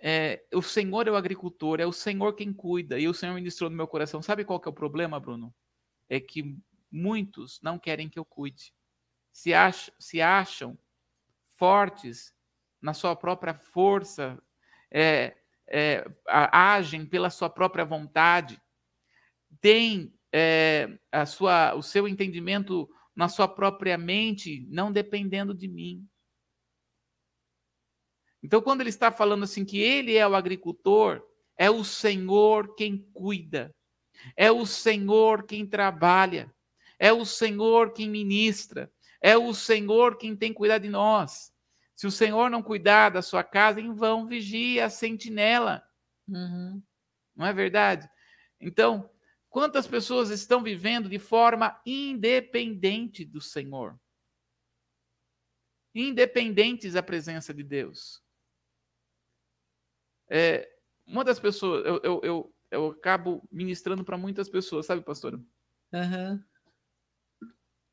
[0.00, 2.98] É, o Senhor é o agricultor, é o Senhor quem cuida.
[2.98, 4.22] E o Senhor ministrou no meu coração.
[4.22, 5.54] Sabe qual que é o problema, Bruno?
[6.08, 6.56] É que
[6.90, 8.72] muitos não querem que eu cuide.
[9.32, 10.78] Se, ach, se acham
[11.56, 12.34] fortes
[12.80, 14.40] na sua própria força,
[14.90, 15.36] é,
[15.68, 18.60] é, agem pela sua própria vontade,
[19.60, 26.08] têm é, a sua, o seu entendimento na sua própria mente, não dependendo de mim.
[28.42, 31.22] Então, quando ele está falando assim que ele é o agricultor,
[31.56, 33.74] é o Senhor quem cuida,
[34.36, 36.54] é o Senhor quem trabalha,
[36.98, 41.52] é o Senhor quem ministra, é o Senhor quem tem cuidado de nós.
[41.94, 45.82] Se o Senhor não cuidar da sua casa, em vão vigia a sentinela.
[46.28, 46.82] Uhum.
[47.34, 48.08] Não é verdade?
[48.60, 49.10] Então,
[49.48, 53.98] quantas pessoas estão vivendo de forma independente do Senhor?
[55.94, 58.22] Independentes da presença de Deus.
[60.30, 60.70] É,
[61.06, 65.40] uma das pessoas, eu, eu, eu, eu acabo ministrando para muitas pessoas, sabe, pastora?
[65.92, 66.44] Uhum.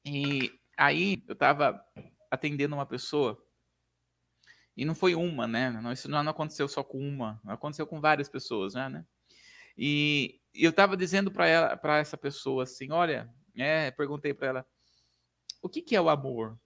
[0.05, 1.83] E aí eu estava
[2.29, 3.43] atendendo uma pessoa
[4.77, 5.69] e não foi uma, né?
[5.69, 8.89] Não, isso não aconteceu só com uma, aconteceu com várias pessoas, né?
[8.89, 9.05] né?
[9.77, 14.67] E, eu estava dizendo para ela, para essa pessoa assim, olha, é, perguntei para ela,
[15.61, 16.57] o que, que é o amor?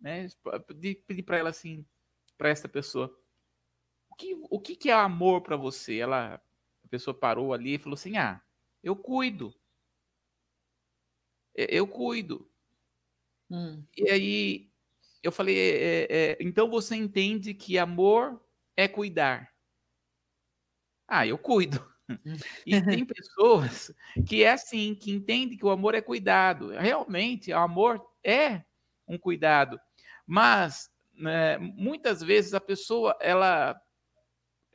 [0.00, 0.28] Né?
[0.66, 1.86] Pedi, pedi para ela assim,
[2.38, 3.14] para essa pessoa,
[4.08, 5.98] o que, o que, que é amor para você?
[5.98, 6.42] Ela,
[6.84, 8.42] a pessoa parou ali e falou assim, ah,
[8.82, 9.54] eu cuido,
[11.54, 12.48] eu cuido.
[13.50, 13.84] Hum.
[13.96, 14.70] E aí
[15.22, 18.40] eu falei, é, é, então você entende que amor
[18.76, 19.50] é cuidar.
[21.06, 21.88] Ah, eu cuido.
[22.66, 23.92] E tem pessoas
[24.26, 26.70] que é assim, que entendem que o amor é cuidado.
[26.70, 28.64] Realmente, o amor é
[29.06, 29.78] um cuidado.
[30.26, 33.80] Mas né, muitas vezes a pessoa ela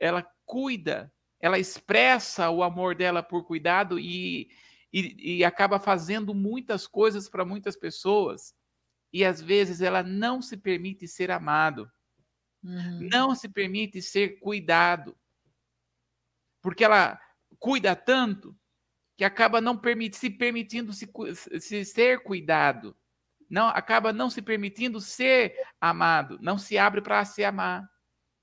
[0.00, 4.48] ela cuida, ela expressa o amor dela por cuidado e,
[4.96, 8.54] e, e acaba fazendo muitas coisas para muitas pessoas
[9.12, 11.90] e às vezes ela não se permite ser amado,
[12.64, 13.08] uhum.
[13.12, 15.14] não se permite ser cuidado,
[16.62, 17.20] porque ela
[17.58, 18.56] cuida tanto
[19.18, 21.06] que acaba não permit, se permitindo se,
[21.60, 22.96] se ser cuidado,
[23.50, 27.86] não acaba não se permitindo ser amado, não se abre para se amar.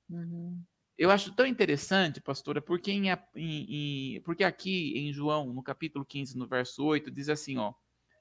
[0.07, 0.63] Uhum.
[0.97, 6.05] Eu acho tão interessante, pastora, porque, em, em, em, porque aqui em João, no capítulo
[6.05, 7.73] 15, no verso 8, diz assim, ó.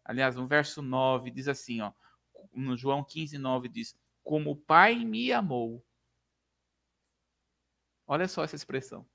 [0.04, 1.92] Aliás, no verso 9, diz assim, ó
[2.52, 5.84] no João 15, 9 diz: Como o Pai me amou.
[8.06, 9.08] Olha só essa expressão.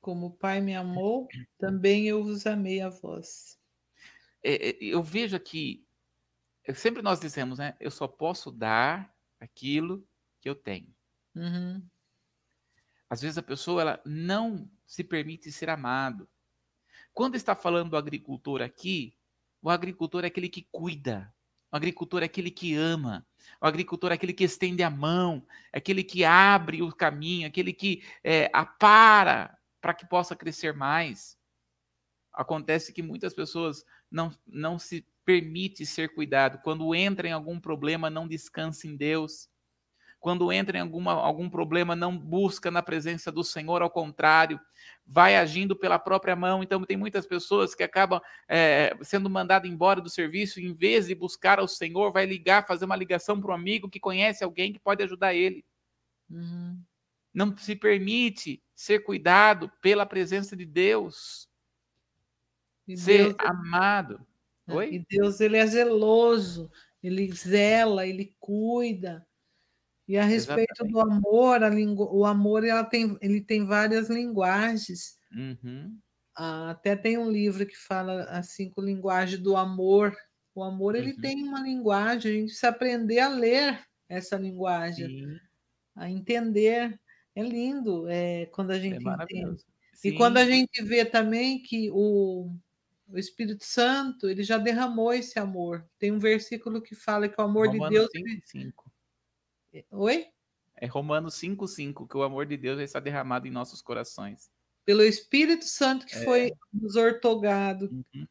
[0.00, 1.28] Como o Pai me amou,
[1.58, 3.58] também eu vos amei a vós.
[4.42, 5.86] É, é, eu vejo aqui,
[6.74, 7.76] sempre nós dizemos, né?
[7.80, 10.06] Eu só posso dar aquilo
[10.40, 10.94] que eu tenho.
[11.34, 11.86] Uhum.
[13.10, 16.28] Às vezes a pessoa ela não se permite ser amado.
[17.14, 19.16] Quando está falando do agricultor aqui,
[19.62, 21.32] o agricultor é aquele que cuida,
[21.70, 23.26] o agricultor é aquele que ama.
[23.60, 27.48] O agricultor é aquele que estende a mão, é aquele que abre o caminho, é
[27.48, 31.36] aquele que é, apara para que possa crescer mais.
[32.32, 36.60] Acontece que muitas pessoas não, não se permite ser cuidado.
[36.62, 39.48] Quando entra em algum problema, não descansa em Deus
[40.20, 44.60] quando entra em alguma, algum problema, não busca na presença do Senhor, ao contrário,
[45.06, 46.62] vai agindo pela própria mão.
[46.62, 51.14] Então, tem muitas pessoas que acabam é, sendo mandadas embora do serviço, em vez de
[51.14, 54.80] buscar ao Senhor, vai ligar, fazer uma ligação para um amigo que conhece alguém que
[54.80, 55.64] pode ajudar ele.
[56.28, 56.82] Uhum.
[57.32, 61.48] Não se permite ser cuidado pela presença de Deus.
[62.88, 64.26] E ser Deus, amado.
[64.66, 64.94] É, Oi?
[64.94, 66.70] E Deus, ele é zeloso,
[67.02, 69.27] ele zela, ele cuida.
[70.08, 70.92] E a respeito Exatamente.
[70.92, 72.08] do amor, lingu...
[72.10, 75.18] o amor ela tem, ele tem várias linguagens.
[75.30, 75.98] Uhum.
[76.34, 80.16] Ah, até tem um livro que fala assim com linguagem do amor.
[80.54, 81.20] O amor ele uhum.
[81.20, 85.36] tem uma linguagem, a gente precisa aprender a ler essa linguagem, Sim.
[85.94, 86.98] a entender.
[87.36, 89.62] É lindo é, quando a é gente é entende.
[89.92, 90.08] Sim.
[90.08, 92.50] E quando a gente vê também que o,
[93.08, 95.86] o Espírito Santo ele já derramou esse amor.
[95.98, 98.08] Tem um versículo que fala que o amor Romanos de Deus
[98.46, 98.97] 5, 5.
[99.90, 100.26] Oi?
[100.76, 104.50] É Romanos 5,5, que o amor de Deus está derramado em nossos corações.
[104.84, 106.24] Pelo Espírito Santo que é.
[106.24, 107.90] foi nos ortogado.
[107.90, 108.26] Uhum.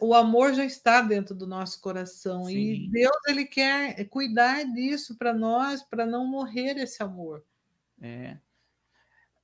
[0.00, 2.46] O amor já está dentro do nosso coração.
[2.46, 2.56] Sim.
[2.56, 7.44] E Deus ele quer cuidar disso para nós, para não morrer esse amor.
[8.00, 8.38] É.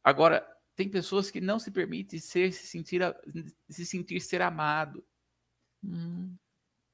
[0.02, 3.02] Agora, tem pessoas que não se permitem ser, se sentir,
[3.68, 5.04] se sentir ser amado.
[5.84, 6.34] Hum.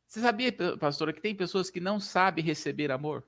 [0.06, 3.24] Você sabia, pastora, que tem pessoas que não sabem receber amor?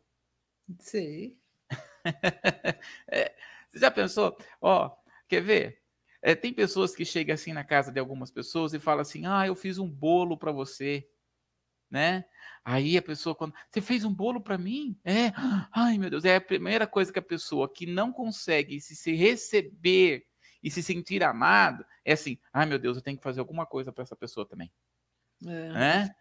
[0.79, 1.37] Sei.
[3.09, 3.35] é,
[3.71, 4.37] você já pensou?
[4.61, 4.91] Ó,
[5.29, 5.81] quer ver?
[6.23, 9.47] É, tem pessoas que chegam assim na casa de algumas pessoas e falam assim: Ah,
[9.47, 11.09] eu fiz um bolo para você,
[11.91, 12.25] né?
[12.65, 15.33] Aí a pessoa, quando você fez um bolo para mim, é,
[15.73, 19.13] ai meu Deus, é a primeira coisa que a pessoa que não consegue se, se
[19.15, 20.27] receber
[20.63, 23.91] e se sentir amado é assim: ai meu Deus, eu tenho que fazer alguma coisa
[23.91, 24.71] para essa pessoa também,
[25.47, 25.73] é.
[25.73, 26.15] né?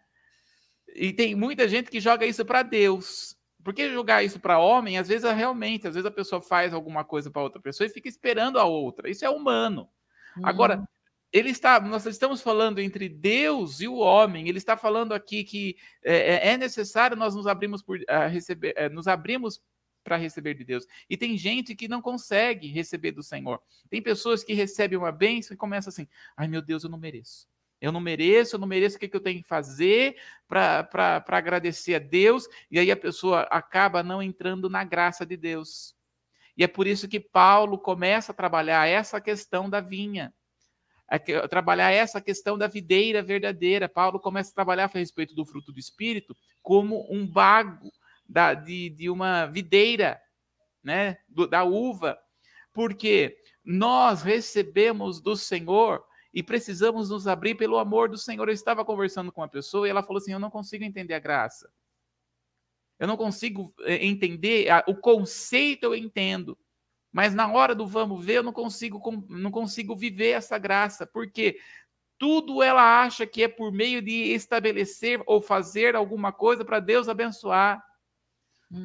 [0.94, 3.38] E tem muita gente que joga isso para Deus.
[3.62, 7.04] Porque jogar isso para homem, às vezes é realmente, às vezes a pessoa faz alguma
[7.04, 9.10] coisa para outra pessoa e fica esperando a outra.
[9.10, 9.88] Isso é humano.
[10.36, 10.46] Uhum.
[10.46, 10.88] Agora,
[11.32, 14.48] ele está, nós estamos falando entre Deus e o homem.
[14.48, 17.98] Ele está falando aqui que é, é, é necessário nós nos abrimos por
[18.30, 19.60] receber, é, nos abrimos
[20.02, 20.86] para receber de Deus.
[21.08, 23.60] E tem gente que não consegue receber do Senhor.
[23.88, 27.46] Tem pessoas que recebem uma bênção e começam assim: ai meu Deus, eu não mereço.
[27.80, 30.16] Eu não mereço, eu não mereço o que, que eu tenho que fazer
[30.46, 32.46] para agradecer a Deus.
[32.70, 35.96] E aí a pessoa acaba não entrando na graça de Deus.
[36.56, 40.34] E é por isso que Paulo começa a trabalhar essa questão da vinha,
[41.08, 43.88] a trabalhar essa questão da videira verdadeira.
[43.88, 47.90] Paulo começa a trabalhar a respeito do fruto do Espírito como um bago
[48.28, 50.20] da, de, de uma videira,
[50.84, 52.18] né, do, da uva,
[52.72, 58.48] porque nós recebemos do Senhor e precisamos nos abrir pelo amor do Senhor.
[58.48, 61.18] Eu estava conversando com uma pessoa e ela falou assim: Eu não consigo entender a
[61.18, 61.70] graça.
[62.98, 66.56] Eu não consigo eh, entender, o conceito eu entendo,
[67.10, 71.58] mas na hora do vamos ver, eu não consigo, não consigo viver essa graça, porque
[72.18, 77.08] tudo ela acha que é por meio de estabelecer ou fazer alguma coisa para Deus
[77.08, 77.82] abençoar.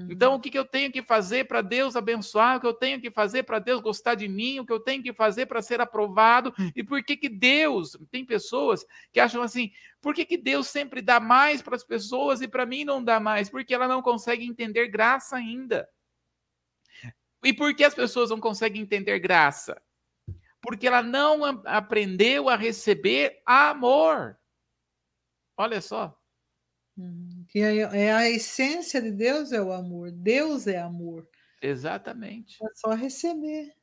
[0.09, 0.37] Então, uhum.
[0.37, 2.57] o que, que eu tenho que fazer para Deus abençoar?
[2.57, 4.59] O que eu tenho que fazer para Deus gostar de mim?
[4.59, 6.51] O que eu tenho que fazer para ser aprovado?
[6.75, 9.71] E por que, que Deus, tem pessoas que acham assim,
[10.01, 13.19] por que, que Deus sempre dá mais para as pessoas e para mim não dá
[13.19, 13.47] mais?
[13.47, 15.87] Porque ela não consegue entender graça ainda.
[17.43, 19.79] E por que as pessoas não conseguem entender graça?
[20.59, 24.35] Porque ela não aprendeu a receber amor.
[25.55, 26.19] Olha só.
[26.97, 27.45] Uhum.
[27.49, 30.11] Que é, é a essência de Deus é o amor.
[30.11, 31.27] Deus é amor.
[31.61, 32.57] Exatamente.
[32.63, 33.73] É só receber.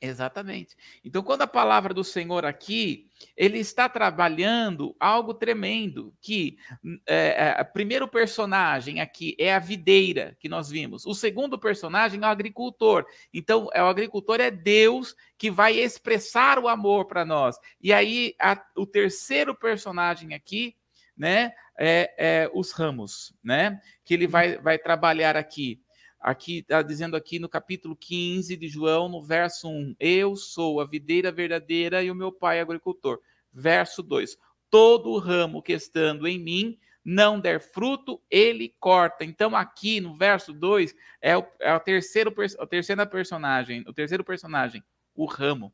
[0.00, 0.76] Exatamente.
[1.04, 6.58] Então, quando a palavra do Senhor aqui, ele está trabalhando algo tremendo, que
[7.06, 11.06] é, é, o primeiro personagem aqui é a videira que nós vimos.
[11.06, 13.04] O segundo personagem é o agricultor.
[13.32, 17.56] Então, é o agricultor é Deus que vai expressar o amor para nós.
[17.80, 20.76] E aí, a, o terceiro personagem aqui,
[21.16, 21.52] né,
[21.82, 25.82] é, é, os ramos, né, que ele vai, vai trabalhar aqui.
[26.20, 30.84] Aqui está dizendo aqui no capítulo 15 de João, no verso 1, eu sou a
[30.84, 33.18] videira verdadeira e o meu pai é agricultor.
[33.50, 34.36] Verso 2,
[34.68, 39.24] todo ramo que estando em mim não der fruto, ele corta.
[39.24, 44.22] Então, aqui no verso 2 é o, é o terceiro, a terceira personagem, o terceiro
[44.22, 45.72] personagem, o ramo.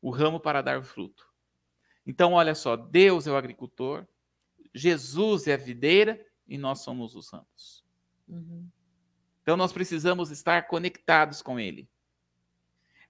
[0.00, 1.24] O ramo para dar fruto.
[2.04, 4.04] Então, olha só, Deus é o agricultor,
[4.74, 7.84] Jesus é a videira e nós somos os ramos.
[8.28, 8.68] Uhum.
[9.42, 11.88] Então nós precisamos estar conectados com Ele.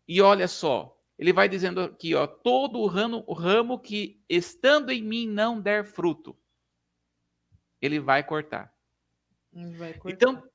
[0.07, 4.91] E olha só, ele vai dizendo aqui, ó, todo o ramo, o ramo que estando
[4.91, 6.37] em mim não der fruto,
[7.81, 8.75] ele vai cortar.
[9.53, 10.11] Vai cortar.
[10.11, 10.51] Então,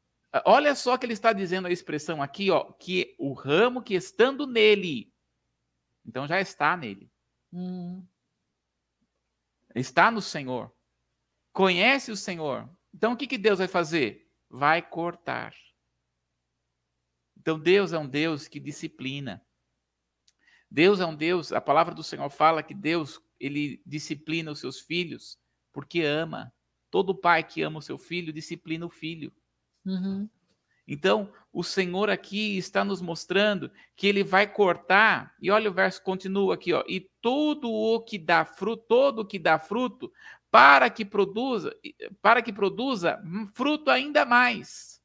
[0.46, 4.46] olha só que ele está dizendo a expressão aqui, ó, que o ramo que estando
[4.46, 5.14] nele,
[6.06, 7.10] então já está nele.
[7.52, 8.06] Uhum.
[9.74, 10.72] Está no Senhor.
[11.58, 12.70] Conhece o Senhor.
[12.94, 14.28] Então o que, que Deus vai fazer?
[14.50, 15.54] vai cortar.
[17.38, 19.44] Então Deus é um Deus que disciplina.
[20.70, 24.82] Deus é um Deus, a palavra do Senhor fala que Deus, ele disciplina os seus
[24.82, 25.40] filhos
[25.72, 26.54] porque ama.
[26.90, 29.32] Todo pai que ama o seu filho disciplina o filho.
[29.86, 30.30] Uhum.
[30.88, 36.02] Então, o Senhor aqui está nos mostrando que ele vai cortar, e olha o verso
[36.02, 40.10] continua aqui, ó, e tudo o que dá fruto, todo o que dá fruto,
[40.58, 41.72] para que produza,
[42.20, 43.22] para que produza
[43.54, 45.00] fruto ainda mais.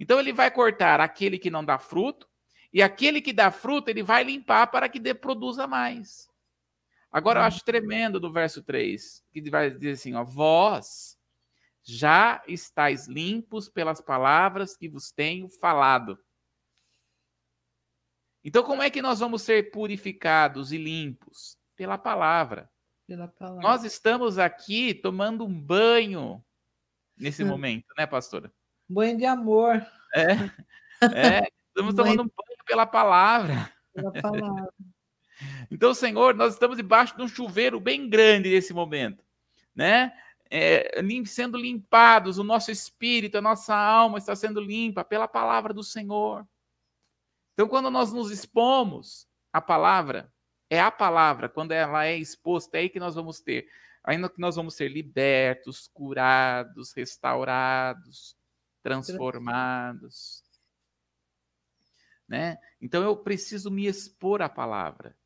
[0.00, 2.28] Então ele vai cortar aquele que não dá fruto,
[2.72, 6.28] e aquele que dá fruto, ele vai limpar para que dê, produza mais.
[7.08, 11.16] Agora eu acho tremendo do verso 3, que vai dizer assim, ó, vós
[11.84, 16.18] já estáis limpos pelas palavras que vos tenho falado.
[18.42, 21.56] Então como é que nós vamos ser purificados e limpos?
[21.76, 22.68] Pela palavra.
[23.06, 23.62] Pela palavra.
[23.62, 26.44] Nós estamos aqui tomando um banho
[27.16, 28.52] nesse momento, né, pastora?
[28.88, 29.86] Banho de amor.
[30.12, 30.26] É,
[31.44, 33.72] é estamos tomando um banho pela palavra.
[33.92, 34.72] Pela palavra.
[35.70, 39.22] Então, Senhor, nós estamos debaixo de um chuveiro bem grande nesse momento,
[39.74, 40.10] né?
[40.50, 45.82] É, sendo limpados, o nosso espírito, a nossa alma está sendo limpa pela palavra do
[45.82, 46.46] Senhor.
[47.52, 50.32] Então, quando nós nos expomos à palavra,
[50.68, 53.68] é a palavra, quando ela é exposta, é aí que nós vamos ter.
[54.02, 58.36] Ainda que nós vamos ser libertos, curados, restaurados,
[58.82, 60.44] transformados.
[62.28, 62.58] Né?
[62.80, 65.16] Então eu preciso me expor à palavra.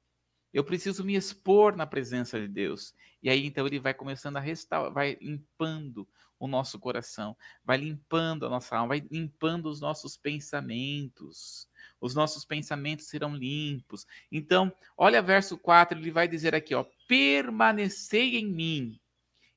[0.52, 2.94] Eu preciso me expor na presença de Deus.
[3.22, 6.08] E aí então ele vai começando a restaurar, vai limpando
[6.40, 11.70] o nosso coração, vai limpando a nossa alma, vai limpando os nossos pensamentos
[12.00, 14.06] os nossos pensamentos serão limpos.
[14.32, 19.00] Então, olha verso 4, ele vai dizer aqui, ó, permanecei em mim,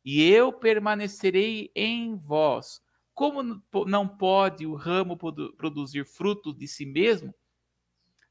[0.03, 2.81] e eu permanecerei em vós.
[3.13, 5.15] como não pode o ramo
[5.55, 7.33] produzir fruto de si mesmo,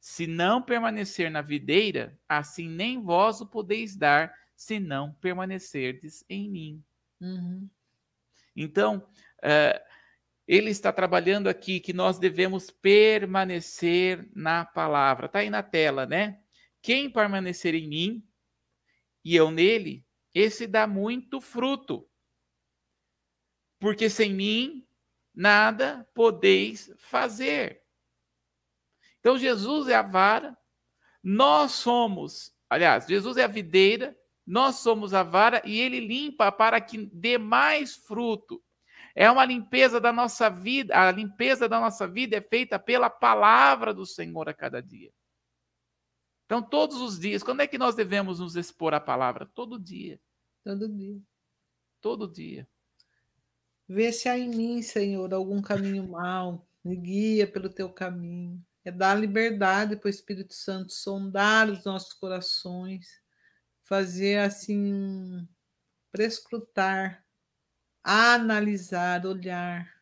[0.00, 6.50] se não permanecer na videira, assim nem vós o podeis dar, se não permanecerdes em
[6.50, 6.84] mim.
[7.20, 7.70] Uhum.
[8.54, 9.92] Então, uh,
[10.46, 15.26] ele está trabalhando aqui que nós devemos permanecer na palavra.
[15.26, 16.40] Está aí na tela, né?
[16.80, 18.28] Quem permanecer em mim
[19.24, 22.08] e eu nele, esse dá muito fruto.
[23.78, 24.86] Porque sem mim
[25.34, 27.82] nada podeis fazer.
[29.20, 30.56] Então Jesus é a vara,
[31.22, 34.16] nós somos, aliás, Jesus é a videira,
[34.46, 38.62] nós somos a vara e ele limpa para que dê mais fruto.
[39.14, 43.92] É uma limpeza da nossa vida, a limpeza da nossa vida é feita pela palavra
[43.92, 45.12] do Senhor a cada dia.
[46.46, 49.46] Então, todos os dias, quando é que nós devemos nos expor à palavra?
[49.54, 50.20] Todo dia.
[50.64, 51.20] Todo dia.
[52.00, 52.68] Todo dia.
[53.88, 58.90] Vê se há em mim, Senhor, algum caminho mau, me guia pelo teu caminho é
[58.90, 63.21] dar liberdade para o Espírito Santo sondar os nossos corações,
[63.82, 65.46] fazer assim,
[66.10, 67.24] prescrutar,
[68.02, 69.92] analisar, olhar.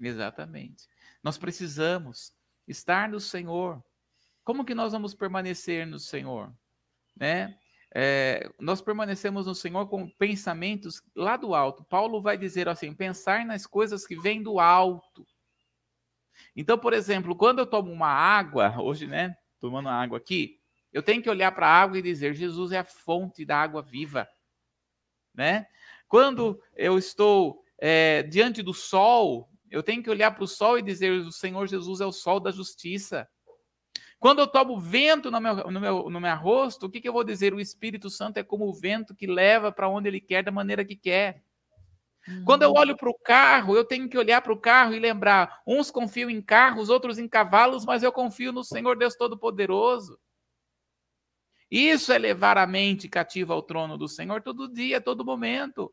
[0.00, 0.88] Exatamente.
[1.22, 2.32] Nós precisamos
[2.66, 3.82] estar no Senhor.
[4.42, 6.52] Como que nós vamos permanecer no Senhor?
[7.16, 7.58] Né?
[7.94, 11.84] É, nós permanecemos no Senhor com pensamentos lá do alto.
[11.84, 15.24] Paulo vai dizer assim: pensar nas coisas que vêm do alto.
[16.56, 20.60] Então, por exemplo, quando eu tomo uma água, hoje, né, tomando água aqui,
[20.94, 23.82] eu tenho que olhar para a água e dizer: Jesus é a fonte da água
[23.82, 24.28] viva,
[25.34, 25.66] né?
[26.06, 30.82] Quando eu estou é, diante do sol, eu tenho que olhar para o sol e
[30.82, 33.28] dizer: o Senhor Jesus é o sol da justiça.
[34.20, 37.12] Quando eu tomo vento no meu, no meu, no meu rosto, o que, que eu
[37.12, 37.52] vou dizer?
[37.52, 40.84] O Espírito Santo é como o vento que leva para onde ele quer, da maneira
[40.84, 41.42] que quer.
[42.46, 42.78] Quando eu uhum.
[42.78, 46.30] olho para o carro, eu tenho que olhar para o carro e lembrar: uns confiam
[46.30, 50.18] em carros, outros em cavalos, mas eu confio no Senhor Deus Todo-Poderoso.
[51.70, 55.92] Isso é levar a mente cativa ao trono do Senhor todo dia, todo momento.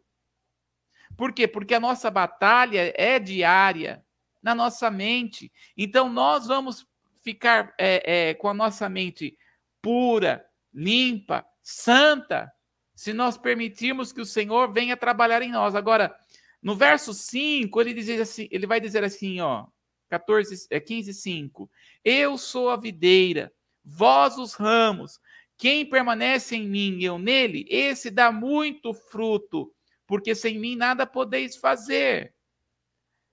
[1.17, 1.47] Por quê?
[1.47, 4.03] Porque a nossa batalha é diária
[4.41, 5.51] na nossa mente.
[5.77, 6.85] Então nós vamos
[7.21, 9.37] ficar é, é, com a nossa mente
[9.81, 12.51] pura, limpa, santa,
[12.95, 15.75] se nós permitirmos que o Senhor venha trabalhar em nós.
[15.75, 16.15] Agora,
[16.61, 19.65] no verso 5, ele, diz assim, ele vai dizer assim, ó,
[20.09, 21.71] 14, 15, 5.
[22.03, 23.51] Eu sou a videira,
[23.83, 25.19] vós os ramos.
[25.61, 29.71] Quem permanece em mim e eu nele, esse dá muito fruto,
[30.07, 32.33] porque sem mim nada podeis fazer.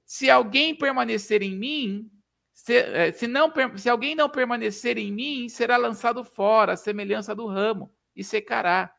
[0.05, 2.11] Se alguém permanecer em mim,
[2.53, 7.35] se, eh, se, não, se alguém não permanecer em mim, será lançado fora, a semelhança
[7.35, 8.95] do ramo, e secará.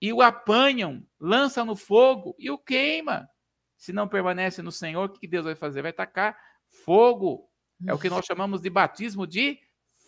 [0.00, 3.30] E o apanham, lançam no fogo e o queima
[3.76, 5.82] se não permanece no Senhor, o que Deus vai fazer?
[5.82, 6.36] Vai tacar
[6.84, 7.48] fogo.
[7.86, 9.60] É o que nós chamamos de batismo de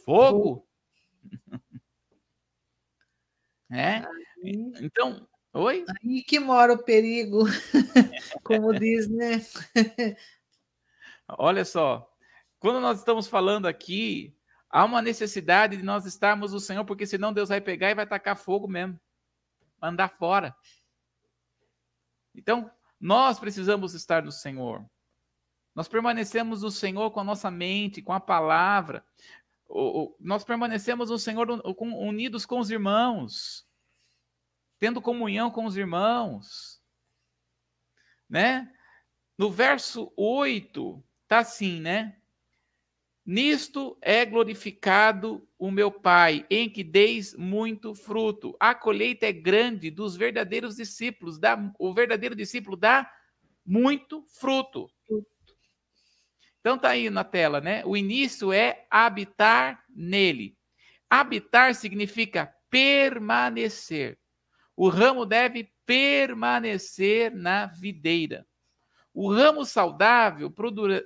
[0.04, 0.66] fogo.
[3.70, 4.04] é?
[4.80, 5.84] Então, oi?
[6.02, 7.44] Aí que mora o perigo,
[8.44, 9.40] como diz, né?
[11.28, 12.10] Olha só,
[12.58, 14.36] quando nós estamos falando aqui,
[14.68, 18.06] há uma necessidade de nós estarmos no Senhor, porque senão Deus vai pegar e vai
[18.06, 18.98] tacar fogo mesmo,
[19.80, 20.54] mandar fora.
[22.34, 24.84] Então, nós precisamos estar no Senhor.
[25.74, 29.04] Nós permanecemos no Senhor com a nossa mente, com a palavra.
[30.18, 31.48] Nós permanecemos no Senhor
[31.78, 33.66] unidos com os irmãos,
[34.78, 36.82] tendo comunhão com os irmãos.
[38.28, 38.72] Né?
[39.38, 42.16] No verso 8, tá assim, né?
[43.24, 48.56] Nisto é glorificado o meu Pai, em que deis muito fruto.
[48.58, 51.38] A colheita é grande dos verdadeiros discípulos.
[51.38, 53.08] Dá, o verdadeiro discípulo dá
[53.64, 54.90] muito fruto.
[56.60, 57.82] Então tá aí na tela, né?
[57.84, 60.56] O início é habitar nele.
[61.08, 64.18] Habitar significa permanecer.
[64.76, 68.46] O ramo deve permanecer na videira.
[69.12, 70.50] O ramo saudável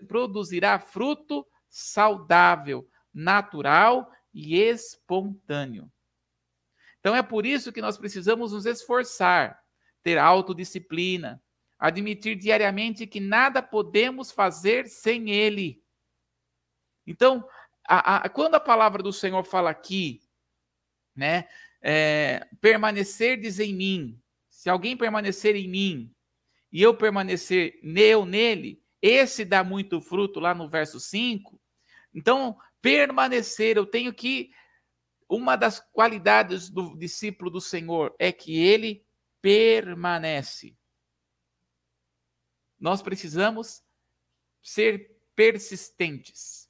[0.07, 5.91] produzirá fruto saudável, natural e espontâneo.
[7.01, 9.61] Então é por isso que nós precisamos nos esforçar,
[10.03, 11.43] ter autodisciplina,
[11.87, 15.83] admitir diariamente que nada podemos fazer sem Ele.
[17.07, 17.47] Então,
[17.87, 20.23] a, a, quando a palavra do Senhor fala aqui,
[21.15, 21.47] né,
[21.83, 26.15] é, permanecerdes em mim, se alguém permanecer em mim
[26.73, 31.61] e eu permanecer eu nele, esse dá muito fruto lá no verso 5,
[32.15, 34.51] então, permanecer, eu tenho que.
[35.29, 39.05] Uma das qualidades do discípulo do Senhor é que ele
[39.43, 40.77] permanece.
[42.85, 43.83] Nós precisamos
[44.63, 46.69] ser persistentes.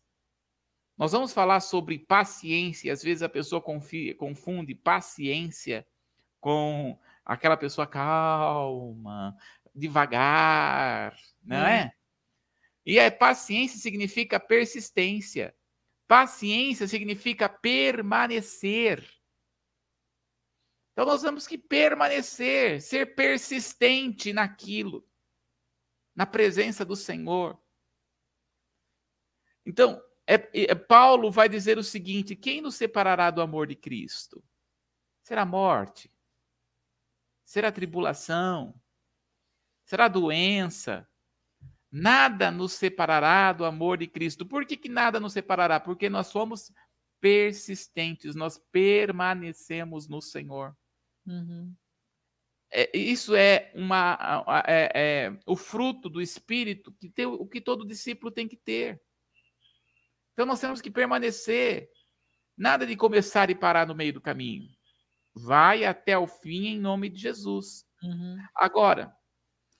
[0.97, 2.93] Nós vamos falar sobre paciência.
[2.93, 5.85] Às vezes a pessoa confia, confunde paciência
[6.39, 9.37] com aquela pessoa calma,
[9.75, 11.81] devagar, não é?
[11.81, 11.93] é?
[12.87, 15.53] E a paciência significa persistência.
[16.07, 19.05] Paciência significa permanecer.
[20.93, 25.05] Então nós temos que permanecer, ser persistente naquilo,
[26.15, 27.59] na presença do Senhor.
[29.67, 30.35] Então, é,
[30.71, 34.43] é, Paulo vai dizer o seguinte: quem nos separará do amor de Cristo?
[35.23, 36.11] Será morte?
[37.45, 38.75] Será tribulação?
[39.85, 41.09] Será doença?
[41.91, 44.45] Nada nos separará do amor de Cristo.
[44.45, 45.79] Por que, que nada nos separará?
[45.79, 46.73] Porque nós somos
[47.21, 50.77] persistentes, nós permanecemos no Senhor.
[51.27, 51.75] Uhum.
[52.77, 57.87] É, isso é, uma, é, é, o fruto do Espírito que tem, o que todo
[57.87, 59.01] discípulo tem que ter.
[60.33, 61.89] Então nós temos que permanecer.
[62.57, 64.69] Nada de começar e parar no meio do caminho.
[65.33, 67.85] Vai até o fim em nome de Jesus.
[68.03, 68.39] Uhum.
[68.57, 69.17] Agora,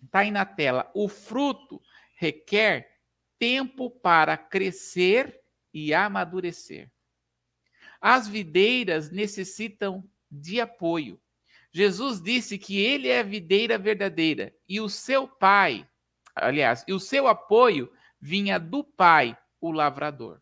[0.03, 0.89] está aí na tela.
[0.95, 1.81] O fruto
[2.17, 3.01] requer
[3.41, 5.41] tempo para crescer
[5.73, 6.91] e amadurecer.
[8.01, 11.21] As videiras necessitam de apoio.
[11.75, 15.85] Jesus disse que ele é a videira verdadeira e o seu pai,
[16.33, 20.41] aliás, e o seu apoio vinha do pai, o lavrador.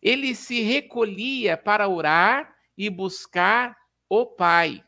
[0.00, 3.76] Ele se recolhia para orar e buscar
[4.08, 4.82] o pai,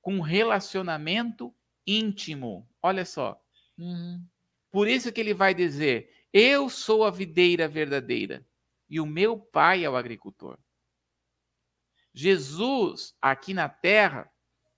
[0.00, 1.54] com relacionamento
[1.86, 2.66] íntimo.
[2.82, 3.38] Olha só.
[3.76, 4.26] Uhum.
[4.70, 8.46] Por isso que ele vai dizer: Eu sou a videira verdadeira
[8.88, 10.58] e o meu pai é o agricultor.
[12.14, 14.30] Jesus, aqui na terra,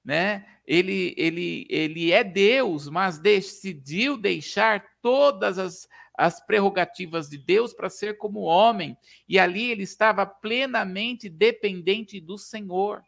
[0.06, 0.46] né?
[0.64, 7.90] Ele, ele, ele é Deus, mas decidiu deixar todas as, as prerrogativas de Deus para
[7.90, 8.96] ser como homem,
[9.28, 13.02] e ali ele estava plenamente dependente do Senhor.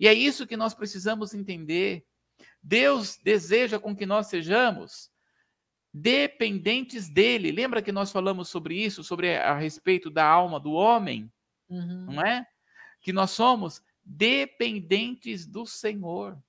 [0.00, 2.06] E é isso que nós precisamos entender.
[2.62, 5.10] Deus deseja com que nós sejamos
[5.92, 7.52] dependentes dele.
[7.52, 11.30] Lembra que nós falamos sobre isso, sobre a, respeito da alma do homem?
[11.68, 12.06] Uhum.
[12.06, 12.46] Não é?
[13.02, 16.40] Que nós somos dependentes do Senhor.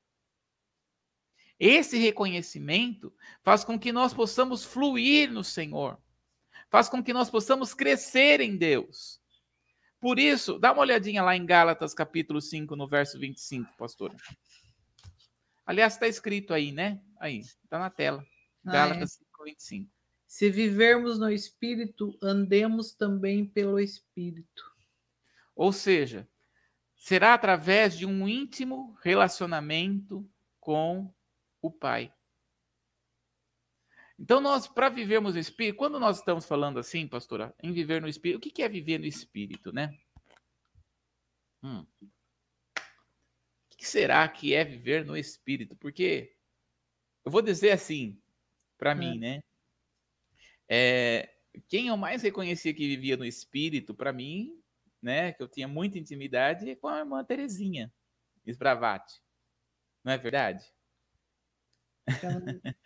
[1.59, 5.97] Esse reconhecimento faz com que nós possamos fluir no Senhor,
[6.69, 9.21] faz com que nós possamos crescer em Deus.
[9.99, 14.13] Por isso, dá uma olhadinha lá em Gálatas capítulo 5, no verso 25, pastor.
[15.65, 17.01] Aliás, está escrito aí, né?
[17.17, 18.25] Aí, está na tela.
[18.65, 19.45] Gálatas ah, é.
[19.45, 19.89] 25.
[20.27, 24.63] Se vivermos no Espírito, andemos também pelo Espírito.
[25.55, 26.27] Ou seja,
[27.03, 30.25] será através de um íntimo relacionamento
[30.57, 31.13] com
[31.61, 32.13] o Pai.
[34.17, 38.07] Então, nós, para vivermos no Espírito, quando nós estamos falando assim, pastora, em viver no
[38.07, 39.93] Espírito, o que é viver no Espírito, né?
[41.61, 41.85] Hum.
[42.77, 45.75] O que será que é viver no Espírito?
[45.75, 46.33] Porque
[47.25, 48.17] eu vou dizer assim,
[48.77, 48.95] para é.
[48.95, 49.43] mim, né?
[50.69, 51.35] É,
[51.67, 54.62] quem eu mais reconhecia que vivia no espírito, para mim,
[55.03, 57.93] né, que eu tinha muita intimidade, é com a irmã Terezinha
[58.45, 59.21] Esbravati.
[60.01, 60.65] Não é verdade?
[62.07, 62.41] Então,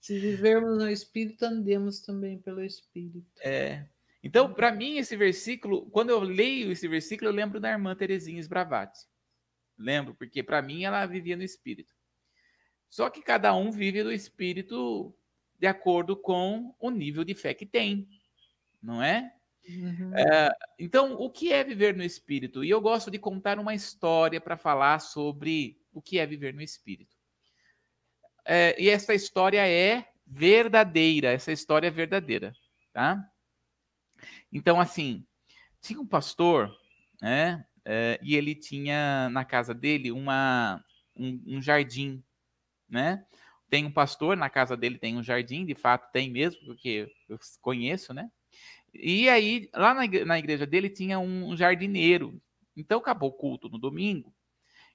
[0.00, 3.30] se vivermos no espírito, andemos também pelo espírito.
[3.42, 3.86] É.
[4.22, 8.40] Então, para mim, esse versículo, quando eu leio esse versículo, eu lembro da irmã Terezinha
[8.40, 9.06] Esbravati.
[9.78, 11.94] Lembro, porque para mim ela vivia no espírito.
[12.88, 15.14] Só que cada um vive no espírito
[15.58, 18.08] de acordo com o nível de fé que tem,
[18.82, 19.35] não é?
[19.68, 20.16] Uhum.
[20.16, 20.50] é?
[20.78, 22.64] então, o que é viver no Espírito?
[22.64, 26.62] E eu gosto de contar uma história para falar sobre o que é viver no
[26.62, 27.16] Espírito.
[28.44, 32.52] É, e essa história é verdadeira, essa história é verdadeira,
[32.92, 33.28] tá?
[34.52, 35.26] Então, assim,
[35.80, 36.74] tinha um pastor,
[37.20, 37.64] né?
[37.84, 40.84] É, e ele tinha na casa dele uma,
[41.16, 42.22] um, um jardim,
[42.88, 43.24] né?
[43.68, 47.38] tem um pastor, na casa dele tem um jardim, de fato tem mesmo, porque eu
[47.60, 48.30] conheço, né?
[49.00, 52.40] E aí, lá na igreja, na igreja dele tinha um jardineiro.
[52.76, 54.34] Então acabou o culto no domingo.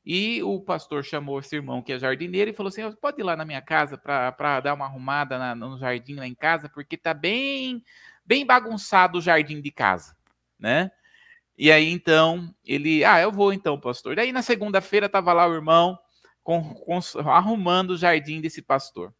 [0.05, 3.35] E o pastor chamou esse irmão que é jardineiro e falou assim: pode ir lá
[3.35, 7.13] na minha casa para dar uma arrumada na, no jardim lá em casa, porque tá
[7.13, 7.83] bem,
[8.25, 10.15] bem bagunçado o jardim de casa,
[10.57, 10.91] né?
[11.57, 14.15] E aí então ele, ah, eu vou então, pastor.
[14.15, 15.97] Daí na segunda-feira tava lá o irmão,
[16.43, 16.99] com, com,
[17.29, 19.13] arrumando o jardim desse pastor.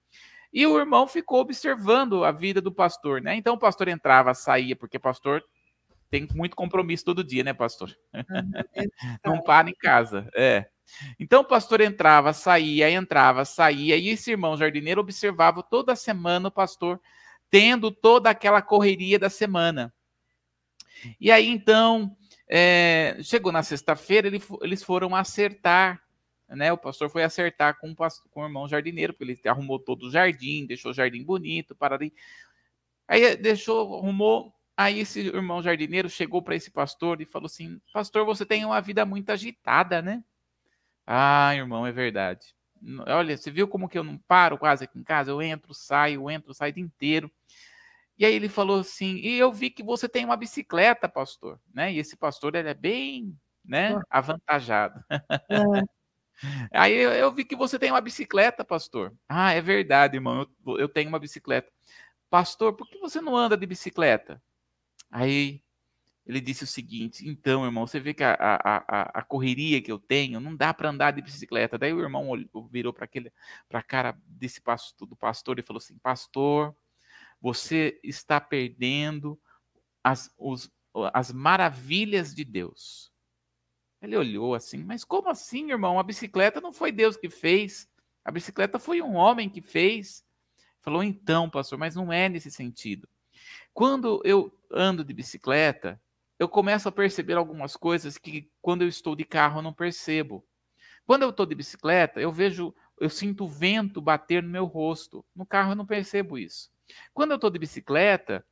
[0.53, 3.35] E o irmão ficou observando a vida do pastor, né?
[3.35, 5.43] Então o pastor entrava, saía, porque pastor
[6.09, 7.97] tem muito compromisso todo dia, né, pastor?
[9.25, 10.67] Não para em casa, é.
[11.17, 16.51] Então o pastor entrava, saía, entrava, saía, e esse irmão jardineiro observava toda semana o
[16.51, 16.99] pastor
[17.49, 19.93] tendo toda aquela correria da semana.
[21.19, 22.15] E aí, então,
[22.47, 26.01] é, chegou na sexta-feira, ele, eles foram acertar,
[26.55, 26.71] né?
[26.73, 30.03] O pastor foi acertar com o, pastor, com o irmão jardineiro, porque ele arrumou todo
[30.07, 32.13] o jardim, deixou o jardim bonito, para ali.
[33.07, 34.53] Aí deixou, arrumou.
[34.77, 38.81] Aí esse irmão jardineiro chegou para esse pastor e falou assim: Pastor, você tem uma
[38.81, 40.23] vida muito agitada, né?
[41.07, 42.55] Ah, irmão, é verdade.
[43.07, 45.31] Olha, você viu como que eu não paro quase aqui em casa?
[45.31, 47.31] Eu entro, saio, entro, saio o dia inteiro.
[48.17, 51.93] E aí ele falou assim: "E eu vi que você tem uma bicicleta, pastor", né?
[51.93, 53.35] E esse pastor ele é bem,
[53.65, 55.03] né, avantajado.
[55.51, 56.00] É.
[56.71, 59.13] Aí eu, eu, vi que você tem uma bicicleta, pastor.
[59.27, 60.47] Ah, é verdade, irmão.
[60.65, 61.71] Eu, eu tenho uma bicicleta.
[62.29, 64.41] Pastor, por que você não anda de bicicleta?
[65.11, 65.61] Aí
[66.25, 69.99] ele disse o seguinte: então, irmão, você vê que a, a, a, correria que eu
[69.99, 71.77] tenho não dá para andar de bicicleta.
[71.77, 72.31] Daí o irmão
[72.69, 73.31] virou para aquele
[73.67, 76.75] para a cara desse pastor, do pastor e falou assim: Pastor,
[77.41, 79.39] você está perdendo
[80.03, 80.71] as, os,
[81.13, 83.10] as maravilhas de Deus.
[84.01, 85.99] Ele olhou assim, mas como assim, irmão?
[85.99, 87.87] A bicicleta não foi Deus que fez.
[88.25, 90.25] A bicicleta foi um homem que fez.
[90.81, 93.07] Falou, então, pastor, mas não é nesse sentido.
[93.73, 96.01] Quando eu ando de bicicleta,
[96.39, 100.43] eu começo a perceber algumas coisas que quando eu estou de carro eu não percebo.
[101.05, 105.23] Quando eu estou de bicicleta, eu vejo, eu sinto o vento bater no meu rosto.
[105.35, 106.71] No carro eu não percebo isso.
[107.13, 108.43] Quando eu estou de bicicleta,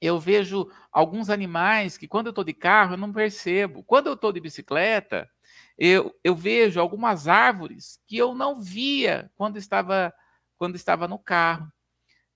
[0.00, 3.82] eu vejo alguns animais que quando eu estou de carro eu não percebo.
[3.82, 5.28] Quando eu estou de bicicleta,
[5.76, 10.12] eu, eu vejo algumas árvores que eu não via quando estava
[10.56, 11.72] quando estava no carro.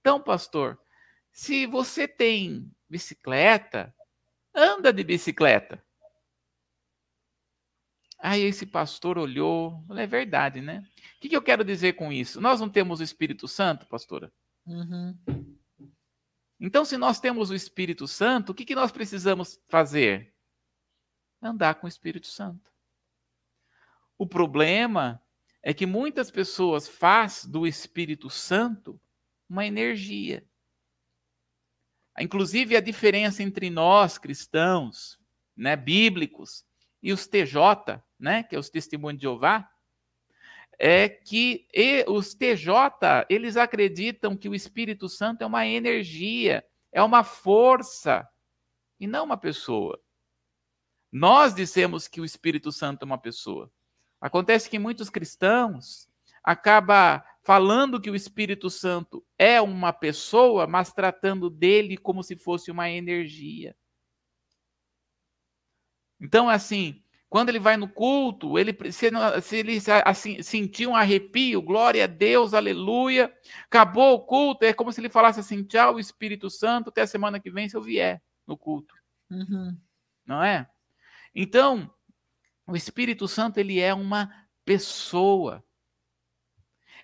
[0.01, 0.79] Então, pastor,
[1.33, 3.93] se você tem bicicleta,
[4.55, 5.83] anda de bicicleta.
[8.19, 10.85] Aí esse pastor olhou, é verdade, né?
[11.17, 12.41] O que, que, eu quero dizer com isso?
[12.41, 14.33] Nós não temos o Espírito Santo, pastora?
[14.65, 15.19] Uhum.
[16.65, 20.33] Então, se nós temos o Espírito Santo, o que, que nós precisamos fazer?
[21.43, 22.71] Andar com o Espírito Santo.
[24.17, 25.21] O problema
[25.61, 29.01] é que muitas pessoas faz do Espírito Santo
[29.49, 30.47] uma energia.
[32.17, 35.19] Inclusive, a diferença entre nós, cristãos,
[35.57, 36.65] né, bíblicos,
[37.03, 39.69] e os TJ, né, que é os Testemunhos de Jeová,
[40.85, 41.69] é que
[42.09, 48.29] os TJ, eles acreditam que o Espírito Santo é uma energia, é uma força,
[48.99, 50.03] e não uma pessoa.
[51.13, 53.71] Nós dissemos que o Espírito Santo é uma pessoa.
[54.21, 56.09] Acontece que muitos cristãos
[56.43, 62.73] acaba falando que o Espírito Santo é uma pessoa, mas tratando dele como se fosse
[62.73, 63.77] uma energia.
[66.21, 69.11] Então, assim, quando ele vai no culto, ele, se,
[69.41, 73.33] se ele assim, sentir um arrepio, glória a Deus, aleluia,
[73.65, 77.41] acabou o culto, é como se ele falasse assim: tchau, Espírito Santo, até a semana
[77.41, 78.95] que vem, se eu vier no culto.
[79.31, 79.75] Uhum.
[80.27, 80.69] Não é?
[81.35, 81.91] Então,
[82.67, 84.31] o Espírito Santo, ele é uma
[84.63, 85.65] pessoa.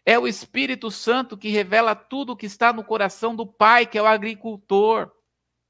[0.05, 3.97] É o Espírito Santo que revela tudo o que está no coração do Pai, que
[3.97, 5.11] é o agricultor,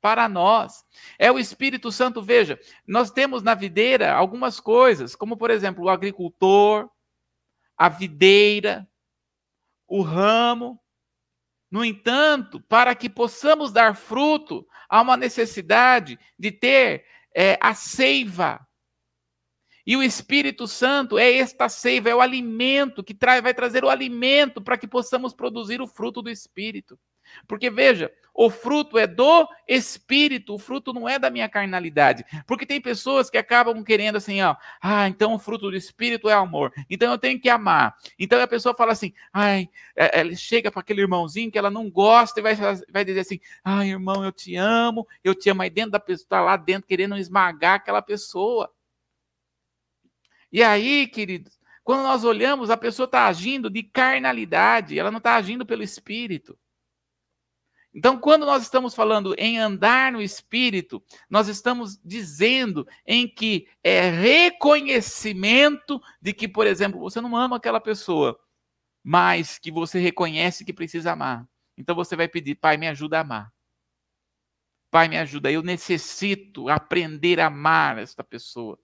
[0.09, 0.87] para nós.
[1.19, 5.89] É o Espírito Santo, veja, nós temos na videira algumas coisas, como por exemplo, o
[5.91, 6.89] agricultor,
[7.77, 8.89] a videira,
[9.87, 10.81] o ramo.
[11.71, 17.05] No entanto, para que possamos dar fruto, há uma necessidade de ter
[17.37, 18.67] é, a seiva,
[19.87, 23.91] e o Espírito Santo é esta seiva, é o alimento que traz, vai trazer o
[23.91, 26.99] alimento para que possamos produzir o fruto do Espírito.
[27.47, 32.25] Porque veja, o fruto é do Espírito, o fruto não é da minha carnalidade.
[32.47, 36.35] Porque tem pessoas que acabam querendo assim, ó, ah, então o fruto do Espírito é
[36.35, 37.97] amor, então eu tenho que amar.
[38.17, 41.91] Então a pessoa fala assim, ai, é, ela chega para aquele irmãozinho que ela não
[41.91, 45.71] gosta e vai, vai dizer assim, ai, irmão, eu te amo, eu te amo, aí
[45.71, 48.73] dentro da pessoa, está lá dentro querendo esmagar aquela pessoa.
[50.53, 55.35] E aí, queridos, quando nós olhamos, a pessoa está agindo de carnalidade, ela não está
[55.35, 56.57] agindo pelo espírito.
[57.95, 64.11] Então, quando nós estamos falando em andar no espírito, nós estamos dizendo em que é
[64.11, 68.39] reconhecimento de que, por exemplo, você não ama aquela pessoa,
[69.03, 71.49] mas que você reconhece que precisa amar.
[71.77, 73.53] Então você vai pedir, Pai, me ajuda a amar.
[74.91, 78.79] Pai, me ajuda, eu necessito aprender a amar esta pessoa.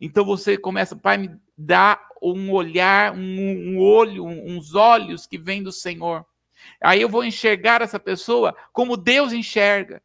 [0.00, 5.38] Então você começa, Pai, me dá um olhar, um, um olho, um, uns olhos que
[5.38, 6.24] vêm do Senhor.
[6.80, 10.02] Aí eu vou enxergar essa pessoa como Deus enxerga.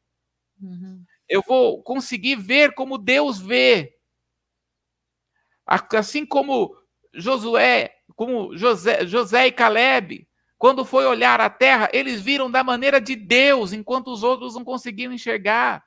[0.62, 1.04] Uhum.
[1.28, 3.98] Eu vou conseguir ver como Deus vê.
[5.66, 6.78] Assim como
[7.14, 10.28] Josué, como José, José e Caleb,
[10.58, 14.64] quando foi olhar a terra, eles viram da maneira de Deus, enquanto os outros não
[14.64, 15.84] conseguiam enxergar.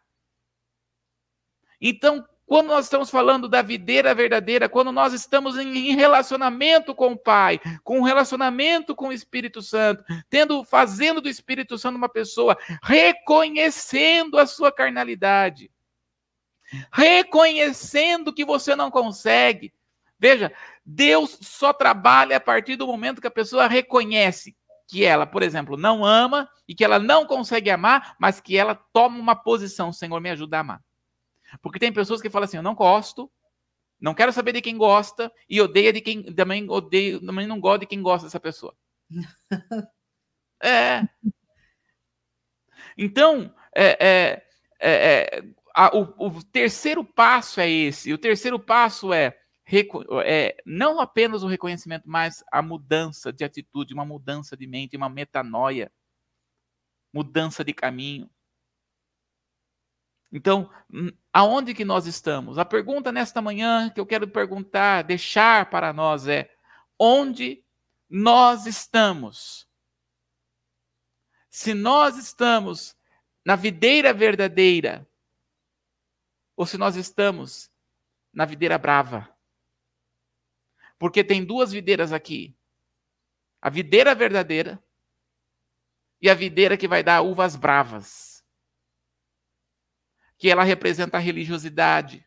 [1.81, 7.17] Então, quando nós estamos falando da videira verdadeira, quando nós estamos em relacionamento com o
[7.17, 14.39] Pai, com relacionamento com o Espírito Santo, tendo, fazendo do Espírito Santo uma pessoa, reconhecendo
[14.39, 15.71] a sua carnalidade,
[16.91, 19.75] reconhecendo que você não consegue.
[20.19, 20.51] Veja,
[20.85, 25.77] Deus só trabalha a partir do momento que a pessoa reconhece que ela, por exemplo,
[25.77, 30.19] não ama e que ela não consegue amar, mas que ela toma uma posição, Senhor,
[30.19, 30.88] me ajuda a amar.
[31.63, 33.31] Porque tem pessoas que falam assim: eu não gosto,
[34.01, 37.81] não quero saber de quem gosta e odeia de quem também odeio, também não gosta
[37.81, 38.77] de quem gosta dessa pessoa.
[40.63, 41.09] é.
[42.97, 44.45] Então, é, é,
[44.81, 45.45] é,
[45.75, 48.13] a, o, o, terceiro passo é esse.
[48.13, 49.37] O terceiro passo é,
[50.25, 55.09] é não apenas o reconhecimento, mas a mudança de atitude, uma mudança de mente, uma
[55.09, 55.93] metanoia,
[57.13, 58.31] mudança de caminho.
[60.31, 62.59] Então, hum, aonde que nós estamos?
[62.59, 66.55] A pergunta nesta manhã que eu quero perguntar, deixar para nós é:
[66.99, 67.65] onde
[68.09, 69.67] nós estamos?
[71.49, 72.95] Se nós estamos
[73.45, 75.09] na videira verdadeira,
[76.55, 77.71] ou se nós estamos
[78.33, 79.35] na videira brava.
[80.99, 82.55] Porque tem duas videiras aqui:
[83.63, 84.83] a videira verdadeira
[86.21, 88.28] e a videira que vai dar uvas bravas
[90.39, 92.25] que ela representa a religiosidade,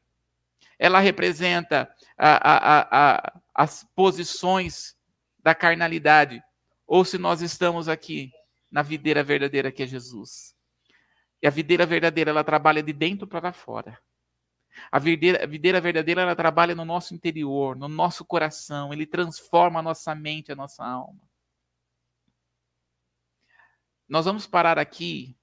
[0.77, 4.97] ela representa a, a, a, as posições
[5.39, 6.43] da carnalidade,
[6.85, 8.31] ou se nós estamos aqui
[8.69, 10.55] na videira verdadeira que é Jesus.
[11.41, 13.97] E a videira verdadeira, ela trabalha de dentro para fora.
[14.91, 19.79] A videira, a videira verdadeira, ela trabalha no nosso interior, no nosso coração, ele transforma
[19.79, 21.21] a nossa mente, a nossa alma.
[24.07, 25.35] Nós vamos parar aqui.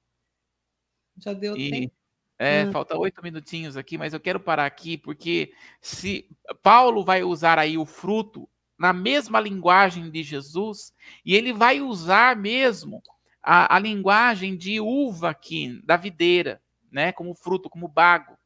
[1.17, 1.71] Já deu e...
[1.71, 1.98] tempo.
[2.39, 2.73] É, hum.
[2.73, 6.29] falta oito minutinhos aqui, mas eu quero parar aqui porque se
[6.63, 12.37] Paulo vai usar aí o fruto na mesma linguagem de Jesus e ele vai usar
[12.37, 13.03] mesmo
[13.43, 16.63] a, a linguagem de uva aqui da videira,
[16.93, 18.39] né, como fruto, como bago.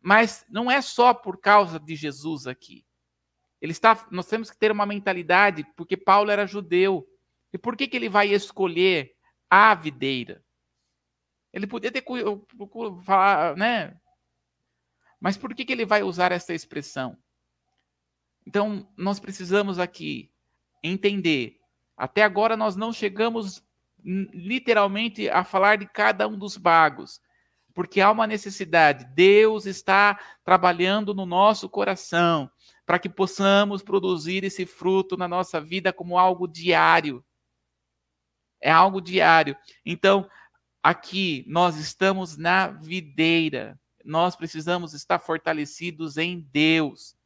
[0.00, 2.86] Mas não é só por causa de Jesus aqui.
[3.60, 7.06] Ele está, nós temos que ter uma mentalidade porque Paulo era judeu.
[7.52, 9.14] E por que que ele vai escolher
[9.48, 10.43] a videira?
[11.54, 12.02] Ele podia ter
[13.04, 13.96] falar, né?
[15.20, 17.16] Mas por que, que ele vai usar essa expressão?
[18.44, 20.32] Então, nós precisamos aqui
[20.82, 21.60] entender.
[21.96, 23.64] Até agora nós não chegamos
[24.02, 27.22] literalmente a falar de cada um dos bagos,
[27.72, 29.06] porque há uma necessidade.
[29.14, 32.50] Deus está trabalhando no nosso coração
[32.84, 37.24] para que possamos produzir esse fruto na nossa vida como algo diário.
[38.60, 39.56] É algo diário.
[39.86, 40.28] Então,
[40.84, 43.80] Aqui nós estamos na videira.
[44.04, 47.16] Nós precisamos estar fortalecidos em Deus.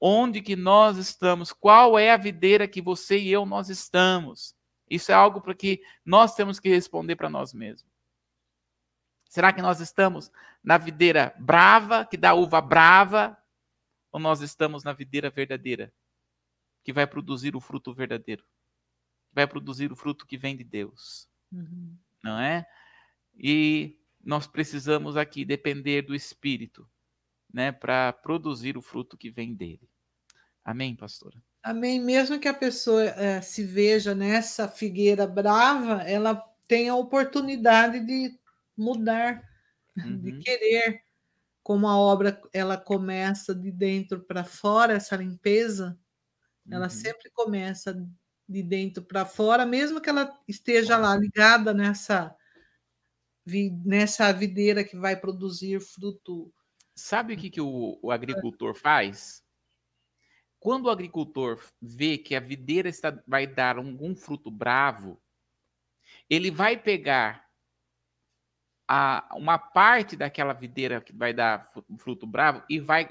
[0.00, 1.52] Onde que nós estamos?
[1.52, 4.56] Qual é a videira que você e eu nós estamos?
[4.88, 7.92] Isso é algo para que nós temos que responder para nós mesmos.
[9.28, 10.32] Será que nós estamos
[10.64, 13.36] na videira brava, que dá uva brava,
[14.10, 15.92] ou nós estamos na videira verdadeira,
[16.82, 18.46] que vai produzir o fruto verdadeiro?
[19.30, 21.28] Vai produzir o fruto que vem de Deus.
[21.52, 21.94] Uhum.
[22.22, 22.66] Não é?
[23.34, 26.88] E nós precisamos aqui depender do Espírito,
[27.52, 29.88] né, para produzir o fruto que vem dele.
[30.64, 31.42] Amém, pastora?
[31.62, 32.00] Amém.
[32.00, 36.34] Mesmo que a pessoa é, se veja nessa figueira brava, ela
[36.66, 38.38] tem a oportunidade de
[38.76, 39.42] mudar,
[39.96, 40.18] uhum.
[40.18, 41.02] de querer.
[41.62, 45.98] Como a obra ela começa de dentro para fora, essa limpeza,
[46.66, 46.74] uhum.
[46.74, 47.94] ela sempre começa
[48.48, 52.34] de dentro para fora, mesmo que ela esteja lá ligada nessa
[53.84, 56.52] nessa videira que vai produzir fruto.
[56.94, 59.42] Sabe o que, que o, o agricultor faz?
[60.60, 65.18] Quando o agricultor vê que a videira está, vai dar algum fruto bravo,
[66.28, 67.48] ele vai pegar
[68.86, 73.08] a, uma parte daquela videira que vai dar fruto bravo e vai,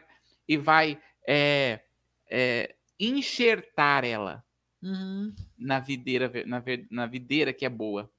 [0.48, 1.82] e vai é,
[2.30, 4.46] é, enxertar ela
[4.82, 5.34] uhum.
[5.58, 8.12] na videira na, na videira que é boa.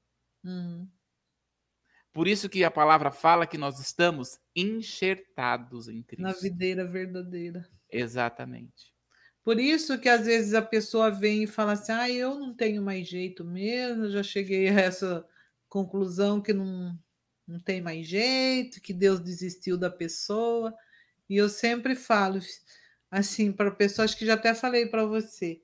[0.43, 0.87] Uhum.
[2.11, 6.23] Por isso que a palavra fala que nós estamos enxertados em Cristo.
[6.23, 7.69] Na videira verdadeira.
[7.91, 8.93] Exatamente.
[9.43, 12.81] Por isso que às vezes a pessoa vem e fala assim: ah, eu não tenho
[12.81, 15.25] mais jeito mesmo, já cheguei a essa
[15.67, 16.97] conclusão que não,
[17.47, 20.73] não tem mais jeito, que Deus desistiu da pessoa.
[21.29, 22.39] E eu sempre falo
[23.09, 25.61] assim para pessoas que já até falei para você,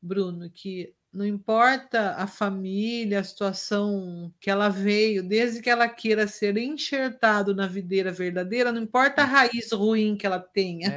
[0.00, 6.28] Bruno, que não importa a família, a situação que ela veio, desde que ela queira
[6.28, 9.28] ser enxertado na videira verdadeira, não importa a Hum.
[9.28, 10.88] raiz ruim que ela tenha,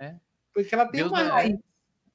[0.00, 0.16] É, é.
[0.54, 1.58] porque ela tem Deus uma é, raiz,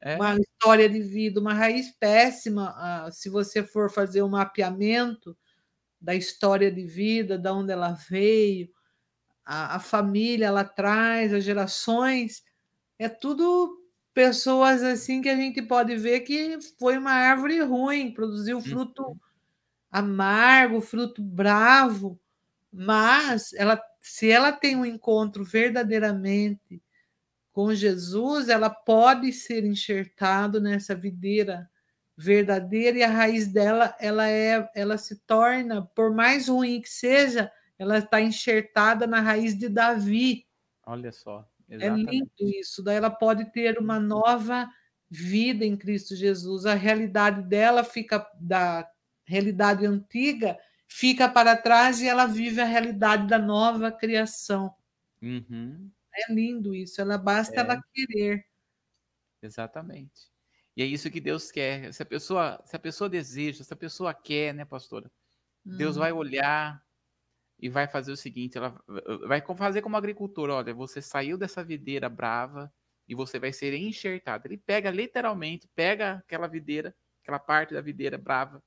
[0.02, 0.16] é.
[0.16, 5.38] uma história de vida, uma raiz péssima, se você for fazer um mapeamento
[6.02, 8.70] da história de vida, da onde ela veio,
[9.46, 12.44] a, a família lá atrás, as gerações,
[13.00, 13.83] é tudo
[14.14, 19.18] pessoas assim que a gente pode ver que foi uma árvore ruim, produziu fruto Uhum.
[19.92, 22.20] amargo, fruto bravo,
[22.72, 26.82] mas ela, se ela tem um encontro verdadeiramente
[27.54, 31.70] com Jesus, ela pode ser enxertado nessa videira
[32.18, 37.52] verdadeira e a raiz dela, ela é, ela se torna, por mais ruim que seja,
[37.78, 40.48] ela está enxertada na raiz de Davi.
[40.86, 42.12] Olha só, É exatamente.
[42.12, 42.84] lindo isso.
[42.84, 44.70] Daí ela pode ter uma nova
[45.10, 46.66] vida em Cristo Jesus.
[46.66, 48.88] A realidade dela fica da
[49.26, 50.58] realidade antiga
[50.88, 54.76] fica para trás e ela vive a realidade da nova criação.
[55.22, 55.90] Uhum.
[56.14, 57.02] É lindo isso.
[57.02, 57.60] Ela basta É.
[57.62, 58.46] ela querer.
[59.42, 60.32] Exatamente.
[60.76, 61.92] E é isso que Deus quer.
[61.94, 65.12] Se a pessoa, se a pessoa deseja, se a pessoa quer, né, pastora?
[65.66, 66.00] Deus Hum.
[66.02, 66.83] vai olhar
[67.60, 68.82] e vai fazer o seguinte, ela
[69.28, 72.74] vai fazer como agricultor, olha, você saiu dessa videira brava
[73.08, 74.48] e você vai ser enxertado.
[74.48, 78.62] Ele pega literalmente, pega aquela videira, aquela parte da videira brava,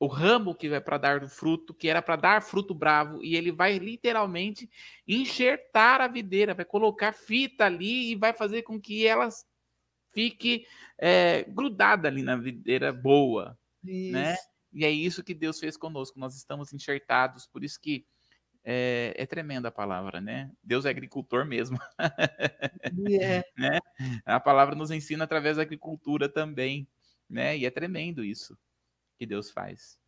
[0.00, 3.52] o ramo que vai para dar fruto, que era para dar fruto bravo, e ele
[3.52, 4.68] vai literalmente
[5.06, 9.28] enxertar a videira, vai colocar fita ali e vai fazer com que ela
[10.12, 10.66] fique
[10.98, 13.56] é, grudada ali na videira boa,
[14.10, 14.34] né?
[14.72, 16.18] E é isso que Deus fez conosco.
[16.18, 18.06] Nós estamos enxertados, por isso que
[18.64, 20.50] é, é tremenda a palavra, né?
[20.62, 21.78] Deus é agricultor mesmo.
[23.08, 23.44] E é.
[23.56, 23.78] né?
[24.24, 26.88] A palavra nos ensina através da agricultura também,
[27.28, 27.56] né?
[27.56, 28.56] E é tremendo isso
[29.18, 29.98] que Deus faz.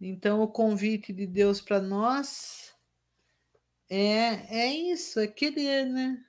[0.00, 2.74] Então, o convite de Deus para nós
[3.88, 6.24] é, é isso, é querer, né?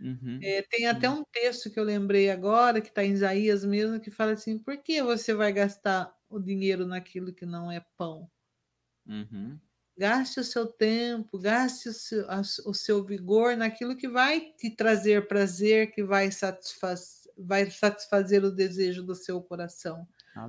[0.00, 0.40] Uhum.
[0.42, 4.10] É, tem até um texto que eu lembrei agora, que está em Isaías mesmo, que
[4.10, 8.30] fala assim: por que você vai gastar o dinheiro naquilo que não é pão?
[9.06, 9.58] Uhum.
[9.96, 14.68] Gaste o seu tempo, gaste o seu, a- o seu vigor naquilo que vai te
[14.70, 20.06] trazer prazer, que vai, satisfaz, vai satisfazer o desejo do seu coração.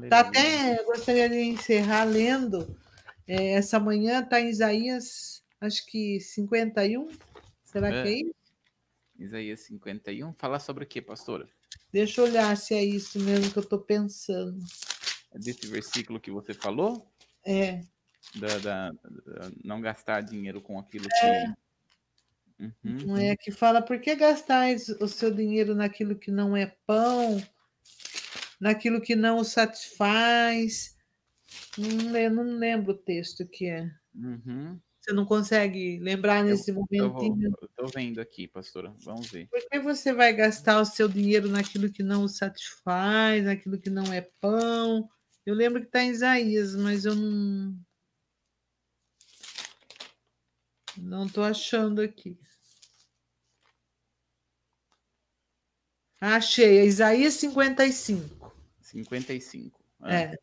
[0.10, 2.76] Tá até, gostaria de encerrar lendo,
[3.28, 7.08] é, essa manhã está em Isaías, acho que 51,
[7.64, 8.12] será que É.
[8.14, 8.36] é isso?
[9.18, 10.34] Isaías 51.
[10.34, 11.48] Fala sobre o que, pastora?
[11.94, 14.58] Deixa eu olhar se é isso mesmo que eu estou pensando.
[15.36, 17.12] É desse versículo que você falou?
[17.46, 17.82] É,
[18.36, 21.46] Da, da- da- não gastar dinheiro com aquilo É.
[21.46, 21.54] que.
[22.58, 22.72] Uhum.
[23.08, 27.44] não é que fala, por que gastais o seu dinheiro naquilo que não é pão,
[28.60, 30.96] naquilo que não o satisfaz?
[31.78, 33.92] Não, le- não lembro o texto que é.
[34.16, 34.80] Uhum.
[35.02, 37.52] Você não consegue lembrar nesse Eu momentinho?
[37.62, 38.92] eu tô vendo aqui, pastora.
[39.04, 39.48] Vamos ver.
[39.50, 43.90] Por que você vai gastar o seu dinheiro naquilo que não o satisfaz, naquilo que
[43.92, 45.08] não é pão?
[45.46, 47.78] Eu lembro que está em Isaías, mas eu não.
[50.98, 52.38] Não estou achando aqui.
[56.20, 58.54] Achei, é Isaías 55.
[58.82, 59.80] 55.
[60.02, 60.36] Ah, É.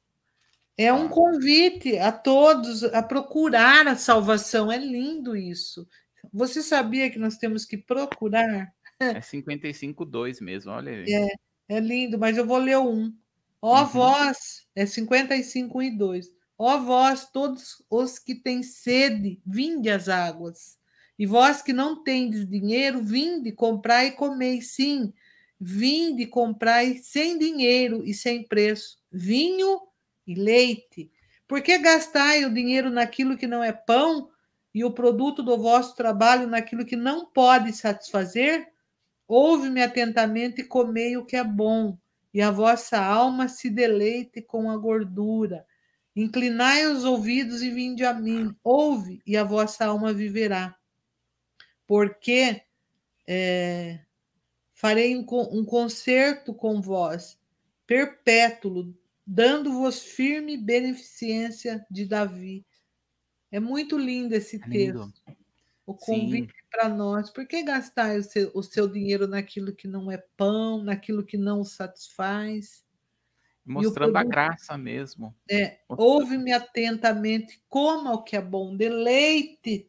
[0.78, 1.14] É um Tá.
[1.14, 4.72] convite a todos a procurar a salvação.
[4.72, 5.86] É lindo isso.
[6.32, 8.72] Você sabia que nós temos que procurar?
[8.98, 11.04] É 55,2 mesmo, olha aí.
[11.12, 13.12] É, é lindo, mas eu vou ler um.
[13.62, 13.86] Ó Uhum.
[13.86, 16.28] vós, é 55 um e 2.
[16.58, 20.78] Ó vós, todos os que têm sede, vinde às águas.
[21.18, 24.60] E vós que não tendes dinheiro, vinde, comprai e comei.
[24.62, 25.12] Sim,
[25.60, 28.98] vinde, comprai sem dinheiro e sem preço.
[29.10, 29.80] Vinho
[30.26, 31.10] e leite.
[31.46, 34.28] Por que gastai o dinheiro naquilo que não é pão
[34.74, 38.66] e o produto do vosso trabalho naquilo que não pode satisfazer?
[39.28, 41.96] Ouve-me atentamente e comei o que é bom,
[42.32, 45.66] e a vossa alma se deleite com a gordura.
[46.14, 48.54] Inclinai os ouvidos e vinde a mim.
[48.62, 50.76] Ouve, e a vossa alma viverá.
[51.86, 52.62] Porque
[53.26, 54.00] é,
[54.72, 57.38] farei um, um concerto com vós,
[57.86, 58.94] perpétuo,
[59.26, 62.64] dando-vos firme beneficência de Davi.
[63.50, 64.72] É muito lindo esse É texto.
[64.72, 65.12] lindo.
[65.84, 67.30] O convite para nós.
[67.30, 71.36] Por que gastar o seu, o seu dinheiro naquilo que não é pão, naquilo que
[71.36, 72.84] não satisfaz?
[73.64, 75.34] Mostrando a produto- graça mesmo.
[75.48, 79.88] É, ouve-me atentamente, coma o que é bom, deleite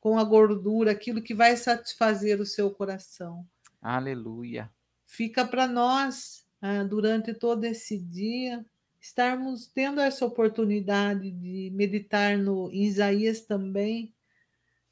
[0.00, 3.46] com a gordura, aquilo que vai satisfazer o seu coração.
[3.80, 4.70] Aleluia.
[5.06, 8.64] Fica para nós ah, durante todo esse dia,
[9.00, 14.13] estarmos tendo essa oportunidade de meditar no em Isaías também,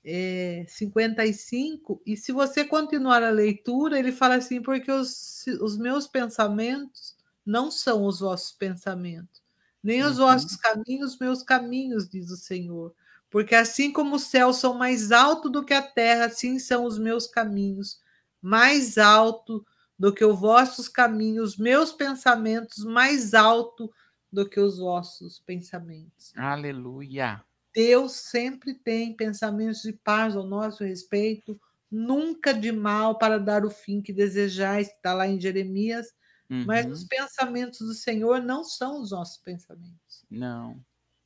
[0.05, 6.07] é, 55, e se você continuar a leitura, ele fala assim: porque os, os meus
[6.07, 9.43] pensamentos não são os vossos pensamentos,
[9.83, 10.19] nem os Uhum.
[10.19, 12.95] vossos caminhos, meus caminhos, diz o Senhor.
[13.31, 16.99] Porque assim como os céus são mais altos do que a terra, assim são os
[16.99, 18.01] meus caminhos,
[18.41, 19.65] mais alto
[19.99, 23.91] do que os vossos caminhos, meus pensamentos mais alto
[24.33, 26.35] do que os vossos pensamentos.
[26.49, 27.43] Aleluia.
[27.75, 31.59] Deus sempre tem pensamentos de paz ao nosso respeito,
[31.91, 36.07] nunca de mal para dar o fim que desejais, está lá em Jeremias,
[36.51, 36.65] uhum.
[36.67, 40.25] mas os pensamentos do Senhor não são os nossos pensamentos.
[40.31, 40.83] Não.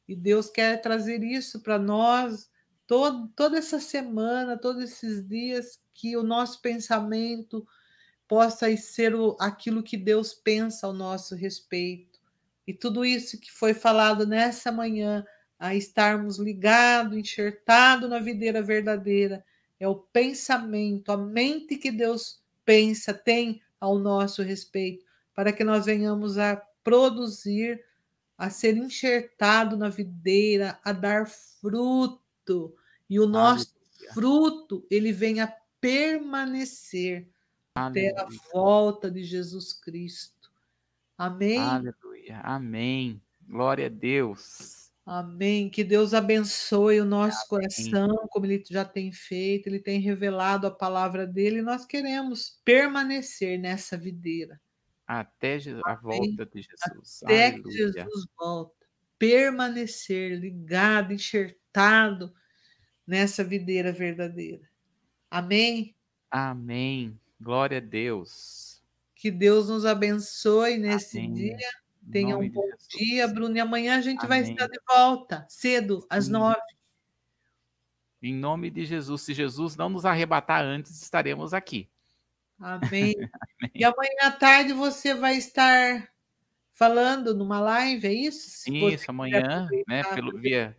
[0.09, 2.49] E Deus quer trazer isso para nós
[2.86, 7.66] todo, toda essa semana, todos esses dias, que o nosso pensamento
[8.28, 12.20] possa ser o, aquilo que Deus pensa ao nosso respeito.
[12.66, 15.24] E tudo isso que foi falado nessa manhã,
[15.59, 19.44] a estarmos ligados, enxertados na videira verdadeira,
[19.78, 25.04] é o pensamento, a mente que Deus pensa, tem ao nosso respeito,
[25.34, 27.84] para que nós venhamos a produzir,
[28.38, 32.74] a ser enxertado na videira, a dar fruto,
[33.09, 34.14] e o nosso Aleluia.
[34.14, 37.28] fruto ele venha permanecer
[37.74, 38.12] Aleluia.
[38.12, 40.50] até a volta de Jesus Cristo.
[41.16, 41.59] Amém.
[41.59, 42.40] Aleluia.
[42.40, 43.22] Amém.
[43.48, 44.86] Glória a Deus.
[45.07, 45.70] Amém.
[45.70, 47.48] Que Deus abençoe o nosso Amém.
[47.48, 52.61] coração, como Ele já tem feito, Ele tem revelado a palavra dele, e nós queremos
[52.64, 54.61] permanecer nessa videira.
[55.07, 57.22] Até a volta de Jesus.
[57.22, 57.62] Até Aleluia.
[57.62, 58.74] que Jesus volta.
[59.16, 62.34] Permanecer ligado, enxertado
[63.07, 64.68] nessa videira verdadeira.
[65.30, 65.94] Amém?
[66.28, 67.18] Amém.
[67.40, 68.82] Glória a Deus.
[69.14, 71.32] Que Deus nos abençoe nesse Amém.
[71.32, 71.86] dia.
[72.11, 73.57] Tenha um bom dia, Bruno.
[73.57, 74.42] E amanhã a gente Amém.
[74.42, 76.61] vai estar de volta, cedo, às nove.
[78.22, 79.22] Em nome de Jesus.
[79.22, 81.88] Se Jesus não nos arrebatar antes, estaremos aqui.
[82.59, 83.14] Amém.
[83.61, 83.70] Amém.
[83.74, 86.09] E amanhã à tarde você vai estar
[86.72, 88.50] falando numa live, é isso?
[88.50, 90.02] Se isso, amanhã, né?
[90.14, 90.76] Pelo, via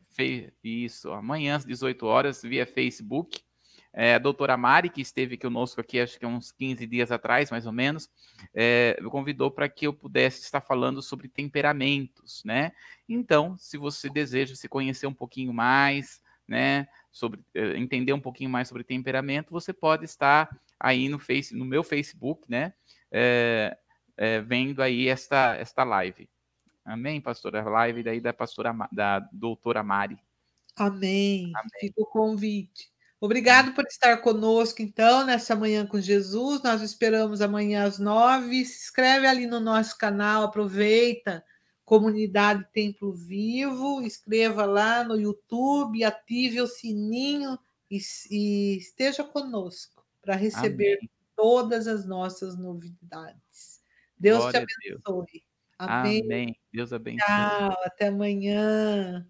[0.63, 3.41] isso, amanhã às 18 horas, via Facebook.
[3.93, 7.65] É, a doutora Mari, que esteve conosco aqui, acho que uns 15 dias atrás, mais
[7.65, 8.09] ou menos,
[8.53, 12.71] é, me convidou para que eu pudesse estar falando sobre temperamentos, né?
[13.09, 17.41] Então, se você deseja se conhecer um pouquinho mais, né, sobre
[17.75, 22.43] entender um pouquinho mais sobre temperamento, você pode estar aí no face, no meu Facebook,
[22.47, 22.73] né,
[23.11, 23.77] é,
[24.15, 26.29] é, vendo aí esta esta live.
[26.85, 27.63] Amém, pastora?
[27.63, 30.17] Live daí da pastora da doutora Mari.
[30.77, 31.51] Amém.
[31.55, 31.69] Amém.
[31.81, 32.89] Fica o convite.
[33.19, 36.61] Obrigado por estar conosco, então, nessa manhã com Jesus.
[36.61, 38.63] Nós esperamos amanhã às nove.
[38.63, 41.43] Se inscreve ali no nosso canal, aproveita.
[41.83, 47.57] Comunidade Templo Vivo, escreva lá no YouTube, ative o sininho
[47.89, 47.97] e,
[48.29, 51.09] e esteja conosco para receber Amém.
[51.33, 53.81] todas as nossas novidades.
[54.17, 55.43] Deus Glória te abençoe.
[55.79, 56.21] Amém.
[56.23, 56.55] Amém.
[56.73, 57.25] Deus abençoe.
[57.25, 59.25] Tchau, até amanhã.